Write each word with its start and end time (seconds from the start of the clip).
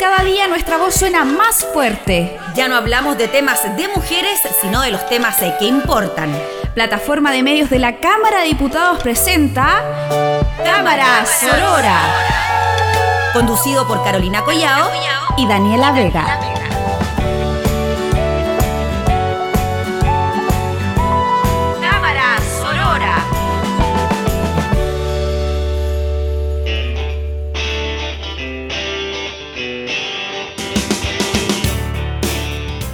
cada 0.00 0.24
día 0.24 0.48
nuestra 0.48 0.78
voz 0.78 0.94
suena 0.94 1.26
más 1.26 1.62
fuerte. 1.74 2.34
Ya 2.54 2.68
no 2.68 2.76
hablamos 2.76 3.18
de 3.18 3.28
temas 3.28 3.62
de 3.76 3.86
mujeres, 3.88 4.40
sino 4.62 4.80
de 4.80 4.90
los 4.90 5.06
temas 5.10 5.42
eh, 5.42 5.54
que 5.58 5.66
importan. 5.66 6.34
Plataforma 6.74 7.30
de 7.32 7.42
medios 7.42 7.68
de 7.68 7.78
la 7.78 7.98
Cámara 7.98 8.40
de 8.40 8.46
Diputados 8.46 9.02
presenta 9.02 9.84
Cámara 10.64 11.26
Sorora. 11.26 12.00
Conducido 13.34 13.86
por 13.86 14.02
Carolina 14.02 14.42
Collao 14.42 14.90
y 15.36 15.46
Daniela 15.46 15.92
Vega. 15.92 16.59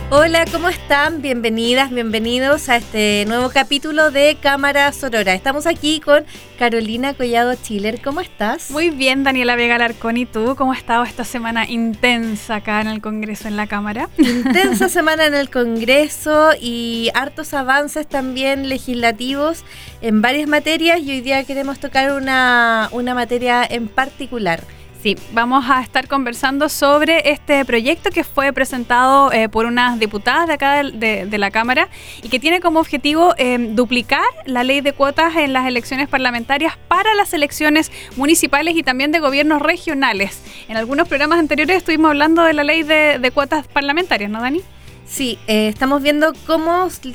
Hola, 0.08 0.44
¿cómo 0.52 0.68
están? 0.68 1.20
Bienvenidas, 1.20 1.90
bienvenidos 1.90 2.68
a 2.68 2.76
este 2.76 3.24
nuevo 3.26 3.50
capítulo 3.50 4.12
de 4.12 4.36
Cámara 4.40 4.92
Sorora. 4.92 5.34
Estamos 5.34 5.66
aquí 5.66 5.98
con 5.98 6.24
Carolina 6.60 7.12
Collado 7.14 7.56
Chiller. 7.56 8.00
¿Cómo 8.00 8.20
estás? 8.20 8.70
Muy 8.70 8.90
bien, 8.90 9.24
Daniela 9.24 9.56
Vega 9.56 9.78
Larcón. 9.78 10.16
¿Y 10.16 10.24
tú? 10.24 10.54
¿Cómo 10.56 10.70
has 10.70 10.78
estado 10.78 11.02
esta 11.02 11.24
semana 11.24 11.68
intensa 11.68 12.54
acá 12.54 12.80
en 12.82 12.86
el 12.86 13.00
Congreso, 13.00 13.48
en 13.48 13.56
la 13.56 13.66
Cámara? 13.66 14.08
Intensa 14.18 14.88
semana 14.88 15.26
en 15.26 15.34
el 15.34 15.50
Congreso 15.50 16.50
y 16.60 17.10
hartos 17.12 17.52
avances 17.52 18.06
también 18.06 18.68
legislativos 18.68 19.64
en 20.02 20.22
varias 20.22 20.48
materias 20.48 21.00
y 21.00 21.10
hoy 21.10 21.20
día 21.20 21.42
queremos 21.42 21.80
tocar 21.80 22.12
una, 22.12 22.90
una 22.92 23.12
materia 23.12 23.66
en 23.68 23.88
particular. 23.88 24.62
Sí, 25.02 25.16
vamos 25.32 25.64
a 25.68 25.82
estar 25.82 26.08
conversando 26.08 26.68
sobre 26.68 27.30
este 27.30 27.64
proyecto 27.64 28.10
que 28.10 28.24
fue 28.24 28.52
presentado 28.52 29.30
eh, 29.32 29.48
por 29.48 29.66
unas 29.66 30.00
diputadas 30.00 30.48
de 30.48 30.54
acá 30.54 30.82
de, 30.82 31.38
la 31.38 31.50
Cámara 31.50 31.88
y 32.22 32.28
que 32.28 32.40
tiene 32.40 32.60
como 32.60 32.80
objetivo 32.80 33.34
eh, 33.36 33.58
duplicar 33.72 34.24
la 34.46 34.64
ley 34.64 34.80
de 34.80 34.92
cuotas 34.92 35.36
en 35.36 35.52
las 35.52 35.66
elecciones 35.66 36.08
parlamentarias 36.08 36.76
para 36.88 37.14
las 37.14 37.34
elecciones 37.34 37.92
municipales 38.16 38.74
y 38.74 38.82
también 38.82 39.12
de 39.12 39.20
gobiernos 39.20 39.62
regionales. 39.62 40.42
En 40.68 40.76
algunos 40.76 41.08
programas 41.08 41.38
anteriores 41.38 41.76
estuvimos 41.76 42.08
hablando 42.08 42.42
de 42.42 42.54
la 42.54 42.64
ley 42.64 42.82
de, 42.82 43.18
de 43.18 43.30
cuotas 43.30 43.66
parlamentarias, 43.68 44.30
¿no, 44.30 44.40
Dani? 44.40 44.62
Sí, 45.06 45.38
eh, 45.46 45.68
estamos 45.68 46.02
viendo 46.02 46.32
cómo 46.46 46.90
se 46.90 47.14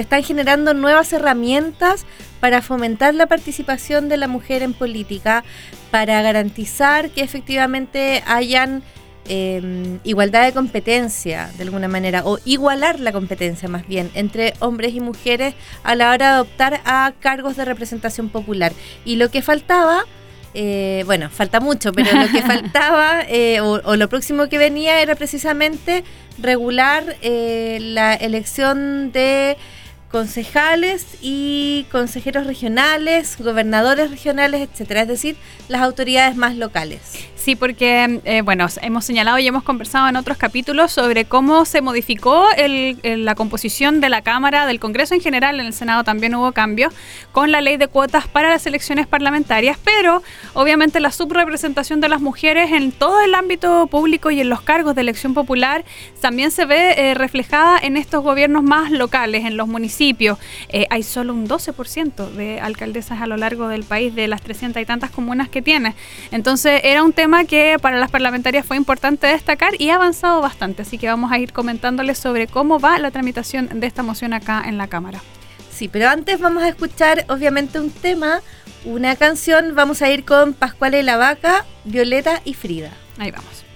están 0.00 0.24
generando 0.24 0.74
nuevas 0.74 1.12
herramientas 1.12 2.04
para 2.40 2.62
fomentar 2.62 3.14
la 3.14 3.26
participación 3.26 4.08
de 4.08 4.16
la 4.16 4.26
mujer 4.26 4.62
en 4.62 4.74
política, 4.74 5.44
para 5.92 6.20
garantizar 6.20 7.10
que 7.10 7.22
efectivamente 7.22 8.24
hayan 8.26 8.82
em, 9.28 10.00
igualdad 10.02 10.46
de 10.46 10.52
competencia 10.52 11.50
de 11.56 11.62
alguna 11.62 11.86
manera, 11.86 12.22
o 12.24 12.38
igualar 12.44 12.98
la 12.98 13.12
competencia 13.12 13.68
más 13.68 13.86
bien 13.86 14.10
entre 14.14 14.54
hombres 14.58 14.94
y 14.94 15.00
mujeres 15.00 15.54
a 15.84 15.94
la 15.94 16.10
hora 16.10 16.34
de 16.34 16.40
optar 16.40 16.80
a 16.84 17.12
cargos 17.20 17.56
de 17.56 17.64
representación 17.64 18.30
popular. 18.30 18.72
Y 19.04 19.14
lo 19.16 19.30
que 19.30 19.42
faltaba 19.42 20.04
eh, 20.54 21.02
bueno, 21.06 21.30
falta 21.30 21.60
mucho, 21.60 21.92
pero 21.92 22.12
lo 22.12 22.28
que 22.28 22.42
faltaba 22.46 23.22
eh, 23.28 23.60
o, 23.60 23.96
lo 23.96 24.08
próximo 24.08 24.48
que 24.48 24.58
venía 24.58 25.00
era 25.00 25.14
precisamente 25.14 26.04
regular 26.40 27.16
eh, 27.22 27.78
la 27.80 28.14
elección 28.14 29.12
de 29.12 29.56
concejales 30.10 31.06
y 31.20 31.86
consejeros 31.92 32.46
regionales, 32.46 33.36
gobernadores 33.38 34.10
regionales, 34.10 34.68
etcétera, 34.70 35.02
es 35.02 35.08
decir, 35.08 35.36
las 35.68 35.82
autoridades 35.82 36.34
más 36.36 36.56
locales. 36.56 37.00
Sí, 37.36 37.56
porque, 37.56 38.20
eh, 38.24 38.42
bueno, 38.42 38.66
hemos 38.82 39.04
señalado 39.04 39.38
y 39.38 39.46
hemos 39.46 39.62
conversado 39.62 40.08
en 40.08 40.16
otros 40.16 40.36
capítulos 40.38 40.92
sobre 40.92 41.24
cómo 41.24 41.64
se 41.64 41.80
modificó 41.80 42.46
la 43.02 43.34
composición 43.34 44.00
de 44.00 44.08
la 44.08 44.22
Cámara, 44.22 44.66
del 44.66 44.80
Congreso 44.80 45.14
en 45.14 45.20
general, 45.20 45.60
en 45.60 45.66
el 45.66 45.72
Senado 45.72 46.04
también 46.04 46.34
hubo 46.34 46.52
cambios, 46.52 46.92
con 47.32 47.50
la 47.50 47.60
ley 47.60 47.76
de 47.76 47.88
cuotas 47.88 48.26
para 48.26 48.50
las 48.50 48.66
elecciones 48.66 49.06
parlamentarias, 49.06 49.78
pero 49.82 50.22
obviamente 50.54 51.00
la 51.00 51.12
subrepresentación 51.12 52.00
de 52.00 52.08
las 52.08 52.20
mujeres 52.20 52.72
en 52.72 52.92
todo 52.92 53.20
el 53.22 53.34
ámbito 53.34 53.86
público 53.86 54.30
y 54.30 54.40
en 54.40 54.48
los 54.48 54.62
cargos 54.62 54.94
de 54.94 55.02
elección 55.02 55.34
popular 55.34 55.84
también 56.20 56.50
se 56.50 56.64
ve 56.64 57.10
eh, 57.10 57.14
reflejada 57.14 57.78
en 57.78 57.96
estos 57.96 58.22
gobiernos 58.22 58.62
más 58.62 58.90
locales, 58.90 59.44
en 59.44 59.56
los 59.56 59.68
municipios. 59.68 59.97
Eh, 60.00 60.86
hay 60.90 61.02
solo 61.02 61.34
un 61.34 61.48
12% 61.48 62.30
de 62.30 62.60
alcaldesas 62.60 63.20
a 63.20 63.26
lo 63.26 63.36
largo 63.36 63.68
del 63.68 63.84
país, 63.84 64.14
de 64.14 64.28
las 64.28 64.42
300 64.42 64.80
y 64.82 64.86
tantas 64.86 65.10
comunas 65.10 65.48
que 65.48 65.62
tiene. 65.62 65.94
Entonces 66.30 66.80
era 66.84 67.02
un 67.02 67.12
tema 67.12 67.44
que 67.44 67.76
para 67.80 67.98
las 67.98 68.10
parlamentarias 68.10 68.64
fue 68.64 68.76
importante 68.76 69.26
destacar 69.26 69.72
y 69.78 69.90
ha 69.90 69.96
avanzado 69.96 70.40
bastante, 70.40 70.82
así 70.82 70.98
que 70.98 71.08
vamos 71.08 71.32
a 71.32 71.38
ir 71.38 71.52
comentándoles 71.52 72.18
sobre 72.18 72.46
cómo 72.46 72.78
va 72.78 72.98
la 72.98 73.10
tramitación 73.10 73.80
de 73.80 73.86
esta 73.86 74.02
moción 74.02 74.32
acá 74.32 74.62
en 74.66 74.78
la 74.78 74.86
Cámara. 74.86 75.20
Sí, 75.70 75.88
pero 75.88 76.08
antes 76.08 76.40
vamos 76.40 76.62
a 76.62 76.68
escuchar 76.68 77.24
obviamente 77.28 77.78
un 77.78 77.90
tema, 77.90 78.40
una 78.84 79.16
canción, 79.16 79.74
vamos 79.74 80.02
a 80.02 80.10
ir 80.10 80.24
con 80.24 80.54
Pascual 80.54 80.94
y 80.94 81.02
la 81.02 81.16
Vaca, 81.16 81.64
Violeta 81.84 82.40
y 82.44 82.54
Frida. 82.54 82.90
Ahí 83.18 83.30
vamos. 83.30 83.67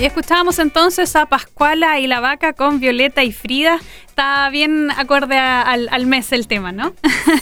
Ahí 0.00 0.06
escuchábamos 0.06 0.58
entonces 0.58 1.14
a 1.14 1.26
Pascuala 1.26 2.00
y 2.00 2.06
la 2.06 2.20
vaca 2.20 2.54
con 2.54 2.80
Violeta 2.80 3.22
y 3.22 3.32
Frida. 3.32 3.78
Está 4.06 4.48
bien 4.48 4.90
acorde 4.90 5.36
al, 5.36 6.06
mes 6.06 6.32
el 6.32 6.46
tema, 6.46 6.72
¿no? 6.72 6.94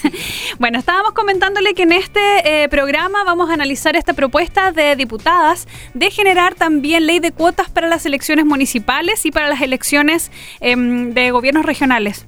bueno, 0.59 0.81
estábamos 0.81 1.13
comentándole 1.13 1.75
que 1.75 1.85
en 1.85 1.93
este 1.93 2.65
eh, 2.65 2.69
programa 2.69 3.23
vamos 3.23 3.49
a 3.49 3.53
analizar 3.53 3.95
esta 3.95 4.13
propuesta 4.13 4.73
de 4.73 4.97
diputadas 4.97 5.69
de 5.95 6.11
generar 6.11 6.57
también 6.57 7.07
ley 7.07 7.21
de 7.21 7.31
cuotas 7.31 7.71
para 7.71 7.87
las 7.87 8.07
elecciones 8.07 8.45
municipales 8.45 9.25
y 9.25 9.31
para 9.31 9.49
las 9.49 9.61
elecciones 9.61 10.33
em, 10.59 11.15
de 11.15 11.31
gobiernos 11.31 11.65
regionales. 11.65 12.27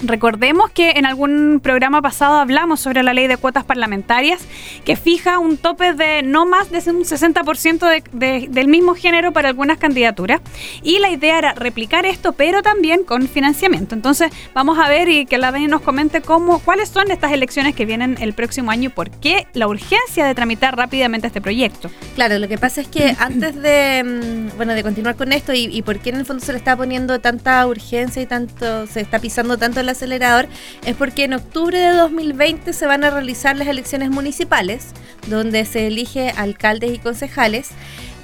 Recordemos 0.00 0.70
que 0.70 0.90
en 0.90 1.06
algún 1.06 1.58
programa 1.60 2.00
pasado 2.00 2.36
hablamos 2.36 2.78
sobre 2.78 3.02
la 3.02 3.12
ley 3.14 3.26
de 3.26 3.36
cuotas 3.36 3.64
parlamentarias 3.64 4.40
que 4.84 4.94
fija 4.94 5.40
un 5.40 5.56
tope 5.56 5.92
de 5.92 6.22
no 6.22 6.46
más 6.46 6.70
de 6.70 6.78
un 6.92 7.02
60% 7.02 8.48
del 8.48 8.68
mismo 8.68 8.94
género 8.94 9.32
para 9.32 9.48
algunas 9.48 9.78
candidaturas 9.78 10.40
y 10.84 11.00
la 11.00 11.10
idea 11.10 11.38
era 11.38 11.52
replicar 11.52 12.06
esto 12.06 12.32
pero 12.32 12.62
también 12.62 13.02
con 13.02 13.26
financiamiento. 13.26 13.96
Entonces 13.96 14.30
vamos 14.54 14.78
a 14.78 14.88
ver 14.88 15.08
y 15.08 15.26
que 15.26 15.36
la 15.36 15.50
Dani 15.50 15.66
nos 15.66 15.80
comente 15.80 16.20
cómo, 16.20 16.60
cuáles 16.60 16.90
son 16.90 17.10
estas 17.10 17.32
elecciones 17.32 17.74
que 17.74 17.84
vienen 17.84 18.18
el 18.20 18.34
próximo 18.34 18.70
año 18.70 18.90
y 18.90 18.92
por 18.92 19.10
qué 19.10 19.48
la 19.52 19.66
urgencia 19.66 20.24
de 20.24 20.32
tramitar 20.32 20.76
rápidamente 20.76 21.26
este 21.26 21.40
proyecto. 21.40 21.90
Claro, 22.14 22.38
lo 22.38 22.46
que 22.46 22.56
pasa 22.56 22.82
es 22.82 22.86
que 22.86 23.16
antes 23.18 23.56
de, 23.56 24.04
mm, 24.04 24.56
bueno, 24.56 24.74
de 24.74 24.84
continuar 24.84 25.16
con 25.16 25.32
esto 25.32 25.52
y, 25.52 25.64
y 25.64 25.82
por 25.82 25.98
qué 25.98 26.10
en 26.10 26.16
el 26.16 26.24
fondo 26.24 26.44
se 26.44 26.52
le 26.52 26.58
está 26.58 26.76
poniendo 26.76 27.18
tanta 27.18 27.66
urgencia 27.66 28.22
y 28.22 28.26
tanto 28.26 28.86
se 28.86 29.00
está 29.00 29.18
pisando 29.18 29.58
tanto 29.58 29.87
acelerador 29.88 30.48
es 30.84 30.96
porque 30.96 31.24
en 31.24 31.34
octubre 31.34 31.78
de 31.78 31.92
2020 31.92 32.72
se 32.72 32.86
van 32.86 33.04
a 33.04 33.10
realizar 33.10 33.56
las 33.56 33.68
elecciones 33.68 34.10
municipales, 34.10 34.88
donde 35.26 35.64
se 35.64 35.86
elige 35.86 36.30
alcaldes 36.30 36.92
y 36.92 36.98
concejales, 36.98 37.70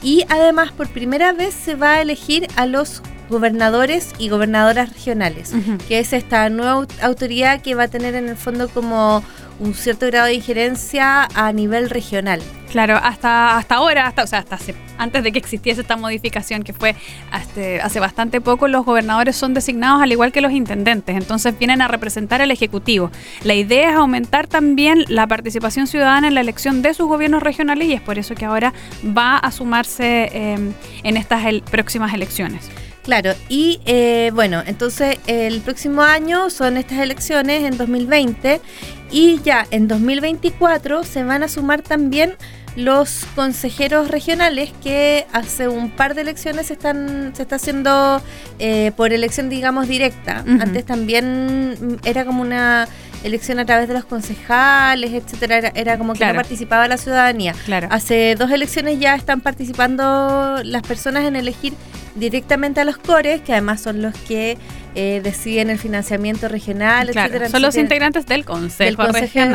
y 0.02 0.25
además 0.28 0.72
por 0.72 0.88
primera 0.88 1.32
vez 1.32 1.55
se 1.55 1.75
va 1.75 1.94
a 1.94 2.02
elegir 2.02 2.46
a 2.56 2.66
los 2.66 3.02
gobernadores 3.31 4.11
y 4.19 4.28
gobernadoras 4.28 4.93
regionales, 4.93 5.52
que 5.88 5.99
es 5.99 6.12
esta 6.12 6.49
nueva 6.50 6.87
autoridad 7.00 7.62
que 7.62 7.75
va 7.75 7.84
a 7.84 7.88
tener 7.88 8.14
en 8.14 8.28
el 8.28 8.37
fondo 8.37 8.69
como 8.69 9.25
un 9.60 9.74
cierto 9.74 10.06
grado 10.06 10.26
de 10.26 10.34
injerencia 10.34 11.28
a 11.34 11.52
nivel 11.52 11.90
regional. 11.90 12.40
Claro, 12.70 12.96
hasta, 12.96 13.56
hasta 13.56 13.76
ahora, 13.76 14.06
hasta, 14.08 14.24
o 14.24 14.26
sea, 14.26 14.40
hasta 14.40 14.58
antes 14.98 15.22
de 15.22 15.30
que 15.30 15.38
existiese 15.38 15.82
esta 15.82 15.96
modificación 15.96 16.62
que 16.62 16.72
fue 16.72 16.96
hace, 17.30 17.80
hace 17.80 18.00
bastante 18.00 18.40
poco, 18.40 18.66
los 18.66 18.84
gobernadores 18.84 19.36
son 19.36 19.54
designados 19.54 20.02
al 20.02 20.10
igual 20.10 20.32
que 20.32 20.40
los 20.40 20.52
intendentes, 20.52 21.16
entonces 21.16 21.56
vienen 21.58 21.82
a 21.82 21.88
representar 21.88 22.42
al 22.42 22.50
Ejecutivo. 22.50 23.10
La 23.44 23.54
idea 23.54 23.90
es 23.90 23.96
aumentar 23.96 24.46
también 24.46 25.04
la 25.08 25.26
participación 25.26 25.86
ciudadana 25.86 26.28
en 26.28 26.34
la 26.34 26.40
elección 26.40 26.82
de 26.82 26.94
sus 26.94 27.06
gobiernos 27.06 27.42
regionales 27.42 27.88
y 27.88 27.92
es 27.92 28.00
por 28.00 28.18
eso 28.18 28.34
que 28.34 28.44
ahora 28.44 28.72
va 29.16 29.36
a 29.36 29.52
sumarse 29.52 30.30
eh, 30.32 30.58
en 31.02 31.16
estas 31.16 31.44
próximas 31.70 32.12
elecciones. 32.12 32.70
Claro, 33.04 33.34
y 33.50 33.80
eh, 33.84 34.30
bueno, 34.34 34.62
entonces 34.66 35.18
el 35.26 35.60
próximo 35.60 36.02
año 36.02 36.48
son 36.48 36.78
estas 36.78 36.98
elecciones 37.00 37.64
en 37.64 37.76
2020 37.76 38.62
y 39.10 39.40
ya 39.42 39.66
en 39.70 39.88
2024 39.88 41.04
se 41.04 41.22
van 41.22 41.42
a 41.42 41.48
sumar 41.48 41.82
también 41.82 42.34
los 42.76 43.26
consejeros 43.36 44.10
regionales 44.10 44.72
que 44.82 45.26
hace 45.32 45.68
un 45.68 45.90
par 45.90 46.14
de 46.14 46.22
elecciones 46.22 46.66
se 46.66 46.72
están 46.72 47.32
se 47.36 47.42
está 47.42 47.56
haciendo 47.56 48.20
eh, 48.58 48.90
por 48.96 49.12
elección 49.12 49.48
digamos 49.48 49.86
directa. 49.86 50.42
Antes 50.46 50.84
también 50.84 51.98
era 52.04 52.24
como 52.24 52.40
una 52.40 52.88
elección 53.22 53.58
a 53.58 53.66
través 53.66 53.86
de 53.86 53.94
los 53.94 54.04
concejales 54.06 55.12
etcétera 55.12 55.72
era, 55.74 55.98
como 55.98 56.14
que 56.14 56.24
no 56.24 56.34
participaba 56.34 56.88
la 56.88 56.96
ciudadanía. 56.96 57.54
Claro. 57.66 57.88
hace 57.90 58.34
dos 58.34 58.50
elecciones 58.50 58.98
ya 58.98 59.14
están 59.14 59.40
participando 59.40 60.62
las 60.64 60.82
personas 60.82 61.24
en 61.24 61.36
elegir 61.36 61.74
directamente 62.14 62.81
a 62.81 62.84
los 62.84 62.96
cores, 62.96 63.40
que 63.40 63.52
además 63.52 63.81
son 63.81 64.02
los 64.02 64.14
que 64.14 64.56
eh, 64.94 65.20
deciden 65.25 65.70
el 65.70 65.78
financiamiento 65.78 66.49
regional, 66.49 67.08
etcétera. 67.08 67.49
Son 67.49 67.62
los 67.62 67.76
integrantes 67.76 68.26
del 68.26 68.44
Consejo, 68.44 69.02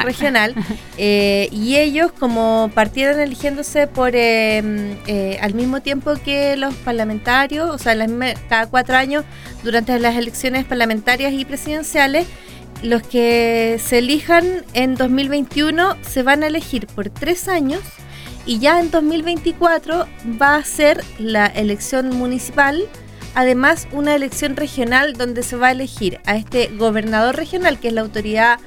Regional. 0.03 0.55
Eh, 1.01 1.47
y 1.53 1.77
ellos, 1.77 2.11
como 2.11 2.71
partieron 2.73 3.21
eligiéndose 3.21 3.87
por 3.87 4.11
eh, 4.13 5.39
al 5.41 5.53
mismo 5.53 5.81
tiempo 5.81 6.13
que 6.25 6.57
los 6.57 6.73
parlamentarios, 6.75 7.69
o 7.69 7.77
sea, 7.77 7.95
cada 8.49 8.67
cuatro 8.67 8.97
años, 8.97 9.23
durante 9.63 9.97
las 9.99 10.17
elecciones 10.17 10.65
parlamentarias 10.65 11.31
y 11.31 11.45
presidenciales, 11.45 12.27
los 12.81 13.01
que 13.01 13.79
se 13.81 13.99
elijan 13.99 14.65
en 14.73 14.95
2021 14.95 15.95
se 16.01 16.23
van 16.23 16.43
a 16.43 16.47
elegir 16.47 16.87
por 16.87 17.09
tres 17.09 17.47
años 17.47 17.81
y 18.49 18.57
ya 18.57 18.79
en 18.79 18.89
2024 18.89 20.07
va 20.41 20.55
a 20.55 20.63
ser 20.63 21.03
la 21.19 21.45
elección 21.45 22.09
municipal, 22.17 22.83
además 23.35 23.87
una 23.91 24.15
elección 24.15 24.55
regional 24.55 25.13
donde 25.13 25.43
se 25.43 25.55
va 25.55 25.67
a 25.67 25.71
elegir 25.71 26.19
a 26.25 26.35
este 26.35 26.65
gobernador 26.75 27.35
regional, 27.35 27.79
que 27.79 27.89
es 27.89 27.93
la 27.93 28.01
autoridad 28.01 28.59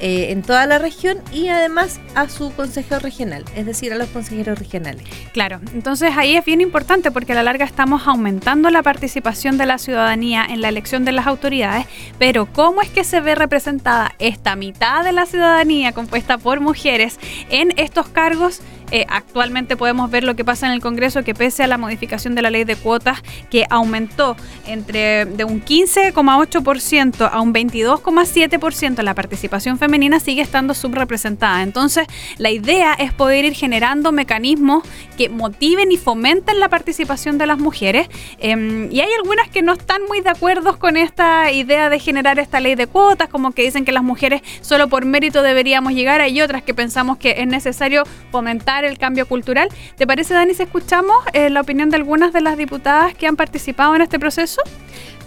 eh, 0.00 0.32
en 0.32 0.42
toda 0.42 0.66
la 0.66 0.78
región 0.78 1.18
y 1.32 1.48
además 1.48 2.00
a 2.16 2.28
su 2.28 2.52
consejero 2.52 2.98
regional, 2.98 3.44
es 3.54 3.64
decir, 3.64 3.92
a 3.92 3.96
los 3.96 4.08
consejeros 4.08 4.58
regionales. 4.58 5.04
Claro, 5.32 5.60
entonces 5.72 6.12
ahí 6.16 6.36
es 6.36 6.44
bien 6.44 6.60
importante 6.60 7.12
porque 7.12 7.30
a 7.30 7.36
la 7.36 7.44
larga 7.44 7.64
estamos 7.64 8.08
aumentando 8.08 8.70
la 8.70 8.82
participación 8.82 9.56
de 9.56 9.66
la 9.66 9.78
ciudadanía 9.78 10.44
en 10.48 10.62
la 10.62 10.68
elección 10.68 11.04
de 11.04 11.12
las 11.12 11.28
autoridades, 11.28 11.86
pero 12.18 12.46
¿cómo 12.46 12.82
es 12.82 12.90
que 12.90 13.04
se 13.04 13.20
ve 13.20 13.36
representada 13.36 14.14
esta 14.18 14.56
mitad 14.56 15.04
de 15.04 15.12
la 15.12 15.26
ciudadanía 15.26 15.92
compuesta 15.92 16.38
por 16.38 16.58
mujeres 16.58 17.20
en 17.50 17.72
estos 17.76 18.08
cargos? 18.08 18.62
Eh, 18.90 19.06
actualmente 19.08 19.76
podemos 19.76 20.10
ver 20.10 20.24
lo 20.24 20.34
que 20.36 20.44
pasa 20.44 20.66
en 20.66 20.72
el 20.72 20.80
Congreso, 20.80 21.22
que 21.24 21.34
pese 21.34 21.62
a 21.62 21.66
la 21.66 21.78
modificación 21.78 22.34
de 22.34 22.42
la 22.42 22.50
ley 22.50 22.64
de 22.64 22.76
cuotas, 22.76 23.22
que 23.50 23.66
aumentó 23.70 24.36
entre 24.66 25.26
de 25.26 25.44
un 25.44 25.62
15,8% 25.62 27.30
a 27.30 27.40
un 27.40 27.52
22,7% 27.52 29.02
la 29.02 29.14
participación 29.14 29.78
femenina, 29.78 30.20
sigue 30.20 30.42
estando 30.42 30.74
subrepresentada. 30.74 31.62
Entonces, 31.62 32.06
la 32.38 32.50
idea 32.50 32.94
es 32.94 33.12
poder 33.12 33.44
ir 33.44 33.54
generando 33.54 34.12
mecanismos 34.12 34.82
que 35.16 35.28
motiven 35.28 35.92
y 35.92 35.96
fomenten 35.96 36.60
la 36.60 36.68
participación 36.68 37.38
de 37.38 37.46
las 37.46 37.58
mujeres. 37.58 38.08
Em, 38.38 38.90
y 38.92 39.00
hay 39.00 39.10
algunas 39.18 39.48
que 39.48 39.62
no 39.62 39.72
están 39.72 40.02
muy 40.08 40.20
de 40.20 40.30
acuerdo 40.30 40.78
con 40.78 40.96
esta 40.96 41.50
idea 41.52 41.90
de 41.90 41.98
generar 41.98 42.38
esta 42.38 42.60
ley 42.60 42.74
de 42.74 42.86
cuotas, 42.86 43.28
como 43.28 43.52
que 43.52 43.62
dicen 43.62 43.84
que 43.84 43.92
las 43.92 44.02
mujeres 44.02 44.42
solo 44.60 44.88
por 44.88 45.04
mérito 45.04 45.42
deberíamos 45.42 45.92
llegar. 45.92 46.20
Hay 46.20 46.40
otras 46.40 46.62
que 46.62 46.74
pensamos 46.74 47.18
que 47.18 47.36
es 47.38 47.46
necesario 47.46 48.04
fomentar 48.30 48.77
el 48.84 48.98
cambio 48.98 49.26
cultural. 49.26 49.68
¿Te 49.96 50.06
parece, 50.06 50.34
Dani, 50.34 50.54
si 50.54 50.62
escuchamos 50.62 51.16
eh, 51.32 51.50
la 51.50 51.60
opinión 51.60 51.90
de 51.90 51.96
algunas 51.96 52.32
de 52.32 52.40
las 52.40 52.56
diputadas 52.56 53.14
que 53.14 53.26
han 53.26 53.36
participado 53.36 53.94
en 53.94 54.02
este 54.02 54.18
proceso? 54.18 54.62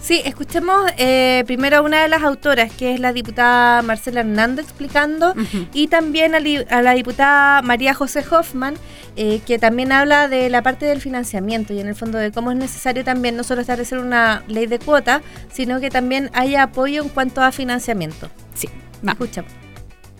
Sí, 0.02 0.20
escuchemos 0.24 0.90
eh, 0.98 1.44
primero 1.46 1.76
a 1.76 1.80
una 1.80 2.02
de 2.02 2.08
las 2.08 2.24
autoras, 2.24 2.72
que 2.72 2.92
es 2.92 2.98
la 2.98 3.12
diputada 3.12 3.82
Marcela 3.82 4.20
Hernández 4.20 4.64
explicando, 4.64 5.32
y 5.72 5.86
también 5.86 6.34
a, 6.34 6.82
la 6.82 6.92
diputada 6.92 7.62
María 7.62 7.94
José 7.94 8.24
Hoffman, 8.28 8.74
eh, 9.14 9.40
que 9.46 9.60
también 9.60 9.92
habla 9.92 10.26
de 10.26 10.50
la 10.50 10.60
parte 10.60 10.86
del 10.86 11.00
financiamiento 11.00 11.72
y 11.72 11.78
en 11.78 11.86
el 11.86 11.94
fondo 11.94 12.18
de 12.18 12.32
cómo 12.32 12.50
es 12.50 12.58
necesario 12.58 13.04
también 13.04 13.36
no 13.36 13.44
solo 13.44 13.60
establecer 13.60 13.98
una 13.98 14.42
ley 14.48 14.66
de 14.66 14.80
cuota, 14.80 15.22
sino 15.52 15.78
que 15.78 15.88
también 15.88 16.30
haya 16.32 16.64
apoyo 16.64 17.00
en 17.00 17.08
cuanto 17.08 17.40
a 17.40 17.52
financiamiento. 17.52 18.28
Sí, 18.54 18.68
escuchamos. 19.06 19.52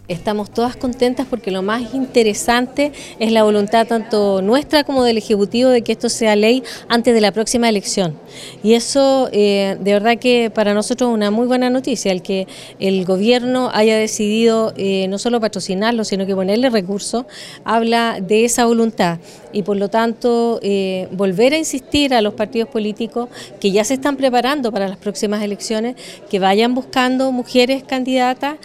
Estamos 0.09 0.51
todas 0.51 0.75
contentas 0.75 1.29
porque 1.31 1.53
lo 1.53 1.63
más 1.63 1.95
interesante 1.95 2.91
es 3.21 3.31
la 3.31 3.45
voluntad 3.45 3.87
tanto 3.87 4.43
nuestra 4.43 4.83
como 4.83 5.05
del 5.05 5.17
Ejecutivo 5.17 5.71
de 5.71 5.83
que 5.83 5.93
esto 5.93 6.09
sea 6.09 6.35
ley 6.35 6.65
antes 6.89 7.15
de 7.15 7.21
la 7.21 7.31
próxima 7.31 7.69
elección. 7.69 8.19
Y 8.65 8.75
eso 8.75 9.29
eh, 9.31 9.77
de 9.81 9.93
verdad 9.93 10.19
que 10.19 10.51
para 10.53 10.75
nosotros 10.75 11.09
es 11.09 11.15
una 11.15 11.31
muy 11.31 11.47
buena 11.47 11.71
noticia, 11.71 12.11
el 12.11 12.21
que 12.21 12.49
el 12.81 13.05
gobierno 13.05 13.71
haya 13.73 13.97
decidido 13.97 14.73
eh, 14.77 15.07
no 15.07 15.19
solo 15.19 15.41
patrocinarlo, 15.41 16.03
sino 16.03 16.27
que 16.27 16.35
ponerle 16.35 16.69
recursos, 16.69 17.25
habla 17.65 18.19
de 18.21 18.45
esa 18.45 18.67
voluntad. 18.67 19.21
Y 19.53 19.63
por 19.63 19.77
lo 19.77 19.89
tanto, 19.89 20.59
eh, 20.63 21.07
volver 21.13 21.53
a 21.53 21.59
insistir 21.59 22.13
a 22.13 22.23
los 22.23 22.35
partidos 22.35 22.69
políticos 22.69 23.29
que 23.61 23.71
ya 23.71 23.85
se 23.85 23.95
están 23.95 24.17
preparando 24.17 24.73
para 24.73 24.89
las 24.89 24.99
próximas 24.99 25.45
elecciones, 25.45 25.95
que 26.29 26.41
vayan 26.41 26.75
buscando 26.75 27.31
mujeres 27.31 27.85
candidatas 27.85 28.57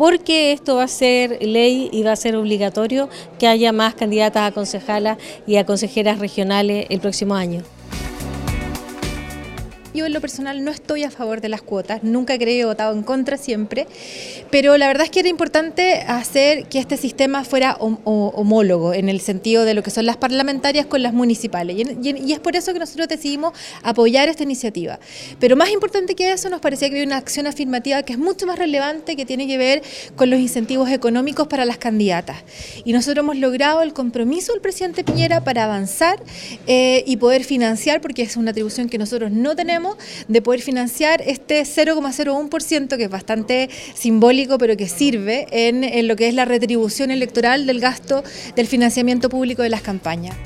porque 0.00 0.52
esto 0.52 0.76
va 0.76 0.84
a 0.84 0.88
ser 0.88 1.42
ley 1.42 1.90
y 1.92 2.02
va 2.04 2.12
a 2.12 2.16
ser 2.16 2.34
obligatorio 2.34 3.10
que 3.38 3.46
haya 3.46 3.70
más 3.70 3.94
candidatas 3.94 4.50
a 4.50 4.54
concejalas 4.54 5.18
y 5.46 5.56
a 5.56 5.66
consejeras 5.66 6.20
regionales 6.20 6.86
el 6.88 7.00
próximo 7.00 7.34
año. 7.34 7.62
Yo 10.00 10.06
en 10.06 10.14
lo 10.14 10.20
personal 10.22 10.64
no 10.64 10.70
estoy 10.70 11.04
a 11.04 11.10
favor 11.10 11.42
de 11.42 11.50
las 11.50 11.60
cuotas, 11.60 12.02
nunca 12.02 12.38
creo 12.38 12.68
votado 12.68 12.94
en 12.94 13.02
contra 13.02 13.36
siempre, 13.36 13.86
pero 14.50 14.78
la 14.78 14.86
verdad 14.86 15.04
es 15.04 15.10
que 15.10 15.20
era 15.20 15.28
importante 15.28 15.96
hacer 16.06 16.64
que 16.68 16.78
este 16.78 16.96
sistema 16.96 17.44
fuera 17.44 17.76
homólogo 17.78 18.94
en 18.94 19.10
el 19.10 19.20
sentido 19.20 19.66
de 19.66 19.74
lo 19.74 19.82
que 19.82 19.90
son 19.90 20.06
las 20.06 20.16
parlamentarias 20.16 20.86
con 20.86 21.02
las 21.02 21.12
municipales. 21.12 21.76
Y, 22.02 22.32
es 22.32 22.38
por 22.38 22.56
eso 22.56 22.72
que 22.72 22.78
nosotros 22.78 23.08
decidimos 23.08 23.52
apoyar 23.82 24.30
esta 24.30 24.42
iniciativa. 24.42 24.98
Pero 25.38 25.54
más 25.54 25.70
importante 25.70 26.14
que 26.14 26.32
eso, 26.32 26.48
nos 26.48 26.62
parecía 26.62 26.88
que 26.88 26.94
había 26.94 27.06
una 27.06 27.18
acción 27.18 27.46
afirmativa 27.46 28.02
que 28.02 28.14
es 28.14 28.18
mucho 28.18 28.46
más 28.46 28.58
relevante, 28.58 29.16
que 29.16 29.26
tiene 29.26 29.46
que 29.46 29.58
ver 29.58 29.82
con 30.16 30.30
los 30.30 30.40
incentivos 30.40 30.88
económicos 30.90 31.46
para 31.46 31.66
las 31.66 31.76
candidatas. 31.76 32.38
Y 32.84 32.94
nosotros 32.94 33.22
hemos 33.22 33.36
logrado 33.36 33.82
el 33.82 33.92
compromiso 33.92 34.52
del 34.52 34.62
presidente 34.62 35.04
Piñera 35.04 35.44
para 35.44 35.64
avanzar 35.64 36.22
eh, 36.66 37.04
y 37.06 37.18
poder 37.18 37.44
financiar, 37.44 38.00
porque 38.00 38.22
es 38.22 38.38
una 38.38 38.52
atribución 38.52 38.88
que 38.88 38.96
nosotros 38.96 39.30
no 39.30 39.54
tenemos, 39.54 39.89
de 40.28 40.42
poder 40.42 40.60
financiar 40.60 41.22
este 41.22 41.62
0,01%, 41.62 42.96
que 42.96 43.04
es 43.04 43.10
bastante 43.10 43.70
simbólico, 43.94 44.58
pero 44.58 44.76
que 44.76 44.88
sirve 44.88 45.46
en, 45.50 45.84
en 45.84 46.08
lo 46.08 46.16
que 46.16 46.28
es 46.28 46.34
la 46.34 46.44
retribución 46.44 47.10
electoral 47.10 47.66
del 47.66 47.80
gasto 47.80 48.22
del 48.56 48.66
financiamiento 48.66 49.28
público 49.28 49.62
de 49.62 49.68
las 49.70 49.82
campañas. 49.82 50.36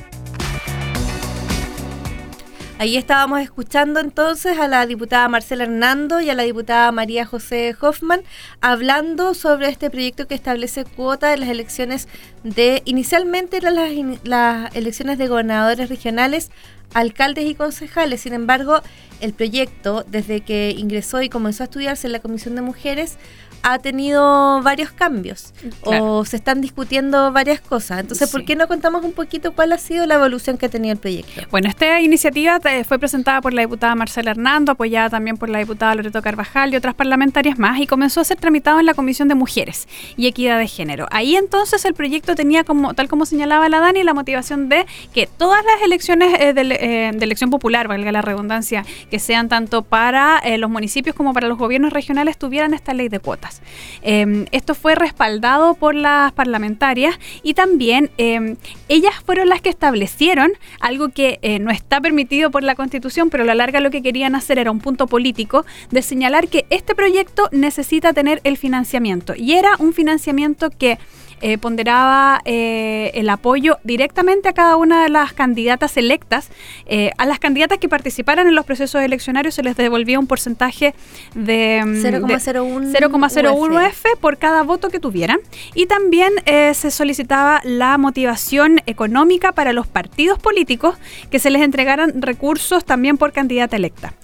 Ahí 2.77 2.97
estábamos 2.97 3.41
escuchando 3.41 4.01
entonces 4.01 4.59
a 4.59 4.67
la 4.67 4.85
diputada 4.85 5.29
Marcela 5.29 5.63
Hernando 5.63 6.21
y 6.21 6.29
a 6.29 6.35
la 6.35 6.43
diputada 6.43 6.91
María 6.91 7.25
José 7.25 7.75
Hoffman 7.81 8.23
hablando 8.61 9.35
sobre 9.35 9.69
este 9.69 9.91
proyecto 9.91 10.27
que 10.27 10.35
establece 10.35 10.85
cuota 10.85 11.29
de 11.31 11.37
las 11.37 11.49
elecciones 11.49 12.09
de, 12.43 12.83
inicialmente 12.85 13.59
eran 13.59 13.77
las, 13.77 13.93
las 14.25 14.75
elecciones 14.75 15.19
de 15.19 15.29
gobernadores 15.29 15.89
regionales, 15.89 16.51
alcaldes 16.95 17.45
y 17.47 17.55
concejales. 17.55 18.23
Sin 18.23 18.33
embargo, 18.33 18.83
el 19.21 19.35
proyecto, 19.35 20.05
desde 20.09 20.41
que 20.41 20.75
ingresó 20.77 21.23
y 21.23 21.29
comenzó 21.29 21.63
a 21.63 21.67
estudiarse 21.67 22.09
en 22.09 22.13
la 22.13 22.19
Comisión 22.19 22.57
de 22.57 22.63
Mujeres, 22.63 23.19
ha 23.65 23.79
tenido 23.79 24.61
varios 24.63 24.93
cambios 24.93 25.55
o 25.85 26.25
se 26.27 26.37
están 26.37 26.61
discutiendo 26.61 27.33
varias 27.33 27.63
cosas. 27.63 28.01
Entonces, 28.01 28.31
¿por 28.31 28.45
qué 28.45 28.57
no 28.57 28.69
contamos 28.69 29.03
un 29.03 29.13
poquito 29.13 29.53
cuál 29.53 29.73
ha 29.73 29.79
sido 29.79 30.07
la 30.07 30.17
evolución 30.17 30.59
que 30.59 30.67
ha 30.67 30.69
tenido 30.69 30.93
el 30.93 30.99
proyecto? 30.99 31.41
Bueno, 31.51 31.69
esta 31.69 31.99
iniciativa 32.03 32.61
eh, 32.65 32.85
fue 32.85 32.99
presentada 32.99 33.41
por 33.41 33.55
la 33.55 33.63
diputada 33.63 33.95
Marcela 33.95 34.33
Hernando, 34.33 34.73
apoyada 34.73 35.09
también 35.09 35.39
por 35.39 35.49
la 35.49 35.61
diputada 35.61 35.95
Loreto 35.95 36.21
Carvajal 36.21 36.75
y 36.75 36.77
otras 36.77 36.95
parlamentarias 36.95 37.59
más, 37.59 37.81
y 37.81 37.87
comenzó 37.87 38.21
a 38.21 38.25
ser 38.25 38.37
tramitado 38.37 38.81
en 38.81 38.87
la 38.87 38.93
Comisión 38.93 39.29
de 39.29 39.35
Mujeres 39.35 39.89
y 40.19 40.27
Equidad 40.27 40.59
de 40.59 40.69
Género. 40.69 41.07
Ahí 41.11 41.35
entonces 41.35 41.87
el 41.87 41.95
proyecto 41.95 42.35
tenía, 42.35 42.65
como 42.65 42.93
tal 42.93 43.09
como 43.09 43.25
señalaba 43.25 43.71
la 43.71 43.81
Dani, 43.81 44.03
la 44.03 44.13
motivación 44.13 44.69
de 44.69 44.85
que 45.15 45.27
todas 45.27 45.65
las 45.65 45.83
elecciones 45.83 46.35
eh, 46.35 46.53
eh, 46.55 47.13
de, 47.15 47.25
elección 47.25 47.49
popular, 47.49 47.89
valga 47.89 48.13
la 48.13 48.21
redundancia, 48.21 48.85
que 49.11 49.19
sean 49.19 49.49
tanto 49.49 49.81
para 49.81 50.43
los 50.59 50.69
municipios 50.69 51.17
como 51.17 51.33
para 51.33 51.49
los 51.49 51.57
gobiernos 51.57 51.95
regionales, 51.95 52.37
tuvieran 52.37 52.75
esta 52.75 52.93
ley 52.93 53.09
de 53.09 53.21
cuotas. 53.21 53.54
Em, 54.03 54.47
esto 54.53 54.75
fue 54.75 54.95
respaldado 54.95 55.75
por 55.75 55.95
las 55.95 56.33
parlamentarias 56.33 57.19
y 57.43 57.55
también 57.55 58.11
em, 58.19 58.57
ellas 58.89 59.15
fueron 59.25 59.49
las 59.49 59.61
que 59.61 59.69
establecieron 59.69 60.53
algo 60.81 61.09
que 61.09 61.39
eh, 61.43 61.59
no 61.59 61.71
está 61.71 62.01
permitido 62.01 62.51
por 62.51 62.63
la 62.63 62.75
Constitución, 62.75 63.31
pero 63.31 63.45
a 63.45 63.47
la 63.47 63.55
larga 63.55 63.81
lo 63.81 63.91
que 63.91 64.03
querían 64.03 64.35
hacer 64.35 64.59
era 64.59 64.71
un 64.71 64.81
punto 64.81 65.07
político 65.07 65.65
de 65.91 66.03
señalar 66.03 66.49
que 66.49 66.67
este 66.71 66.95
proyecto 66.95 67.49
necesita 67.53 68.13
tener 68.13 68.41
el 68.45 68.57
financiamiento. 68.57 69.35
Y 69.37 69.53
era 69.53 69.71
un 69.79 69.93
financiamiento 69.93 70.71
que 70.71 70.99
eh, 71.47 71.59
ponderaba 71.59 72.41
eh, 72.47 73.11
el 73.13 73.29
apoyo 73.29 73.77
directamente 73.85 74.49
a 74.49 74.55
cada 74.55 74.79
una 74.79 75.03
de 75.03 75.11
las 75.11 75.35
candidatas 75.35 75.99
electas. 75.99 76.49
Eh, 76.87 77.11
a 77.19 77.27
las 77.27 77.39
candidatas 77.39 77.77
que 77.77 77.87
participaran 77.87 78.49
en 78.49 78.55
los 78.55 78.65
procesos 78.65 79.03
eleccionarios 79.03 79.55
se 79.55 79.63
les 79.63 79.77
devolvía 79.77 80.19
un 80.19 80.27
porcentaje 80.27 80.95
de 81.35 81.83
0,01 81.85 83.69
mm, 83.69 83.77
F 83.89 84.09
por 84.23 84.39
cada 84.39 84.63
voto 84.63 84.89
que 84.89 84.99
tuvieran. 84.99 85.39
Y 85.75 85.85
también 85.85 86.33
se 86.47 86.91
solicitaba 86.91 87.61
la 87.63 87.99
motivación 87.99 88.81
económica 88.87 89.53
para 89.53 89.75
los 89.75 89.87
partidos 89.87 90.39
políticos 90.39 90.97
que 91.31 91.39
se 91.39 91.51
les 91.51 91.61
entregaran 91.61 92.23
recursos 92.23 92.87
también 92.87 93.19
por 93.19 93.33
candidata 93.33 93.77
electa 93.77 94.15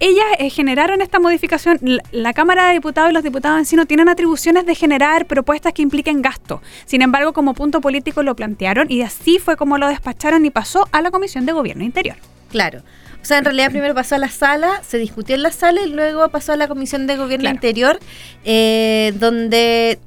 ellas 0.00 0.24
eh, 0.38 0.50
generaron 0.50 1.00
esta 1.00 1.18
modificación. 1.18 1.78
La, 2.12 2.32
Cámara 2.32 2.68
de 2.68 2.74
Diputados 2.74 3.10
y 3.10 3.14
los 3.14 3.22
diputados 3.22 3.58
en 3.58 3.66
sí 3.66 3.76
no 3.76 3.86
tienen 3.86 4.08
atribuciones 4.08 4.66
de 4.66 4.74
generar 4.74 5.26
propuestas 5.26 5.72
que 5.72 5.82
impliquen 5.82 6.22
gasto. 6.22 6.60
Sin 6.84 7.02
embargo, 7.02 7.32
como 7.32 7.54
punto 7.54 7.80
político 7.80 8.22
lo 8.22 8.36
plantearon 8.36 8.90
y 8.90 9.02
así 9.02 9.38
fue 9.38 9.56
como 9.56 9.78
lo 9.78 9.88
despacharon 9.88 10.44
y 10.44 10.50
pasó 10.50 10.86
a 10.92 11.00
la 11.00 11.10
Comisión 11.10 11.46
de 11.46 11.52
Gobierno 11.52 11.84
Interior. 11.84 12.16
Claro. 12.50 12.82
O 13.22 13.24
sea, 13.24 13.38
en 13.38 13.44
realidad 13.44 13.70
primero 13.70 13.94
pasó 13.94 14.14
a 14.14 14.18
la 14.18 14.28
sala, 14.28 14.82
se 14.86 14.98
discutió 14.98 15.34
en 15.34 15.42
la 15.42 15.50
sala 15.50 15.80
y 15.82 15.90
luego 15.90 16.28
pasó 16.28 16.52
a 16.52 16.56
la 16.56 16.68
Comisión 16.68 17.06
de 17.08 17.16
Gobierno 17.16 17.50
Interior, 17.50 17.98
eh, 18.44 19.12
donde 19.18 19.98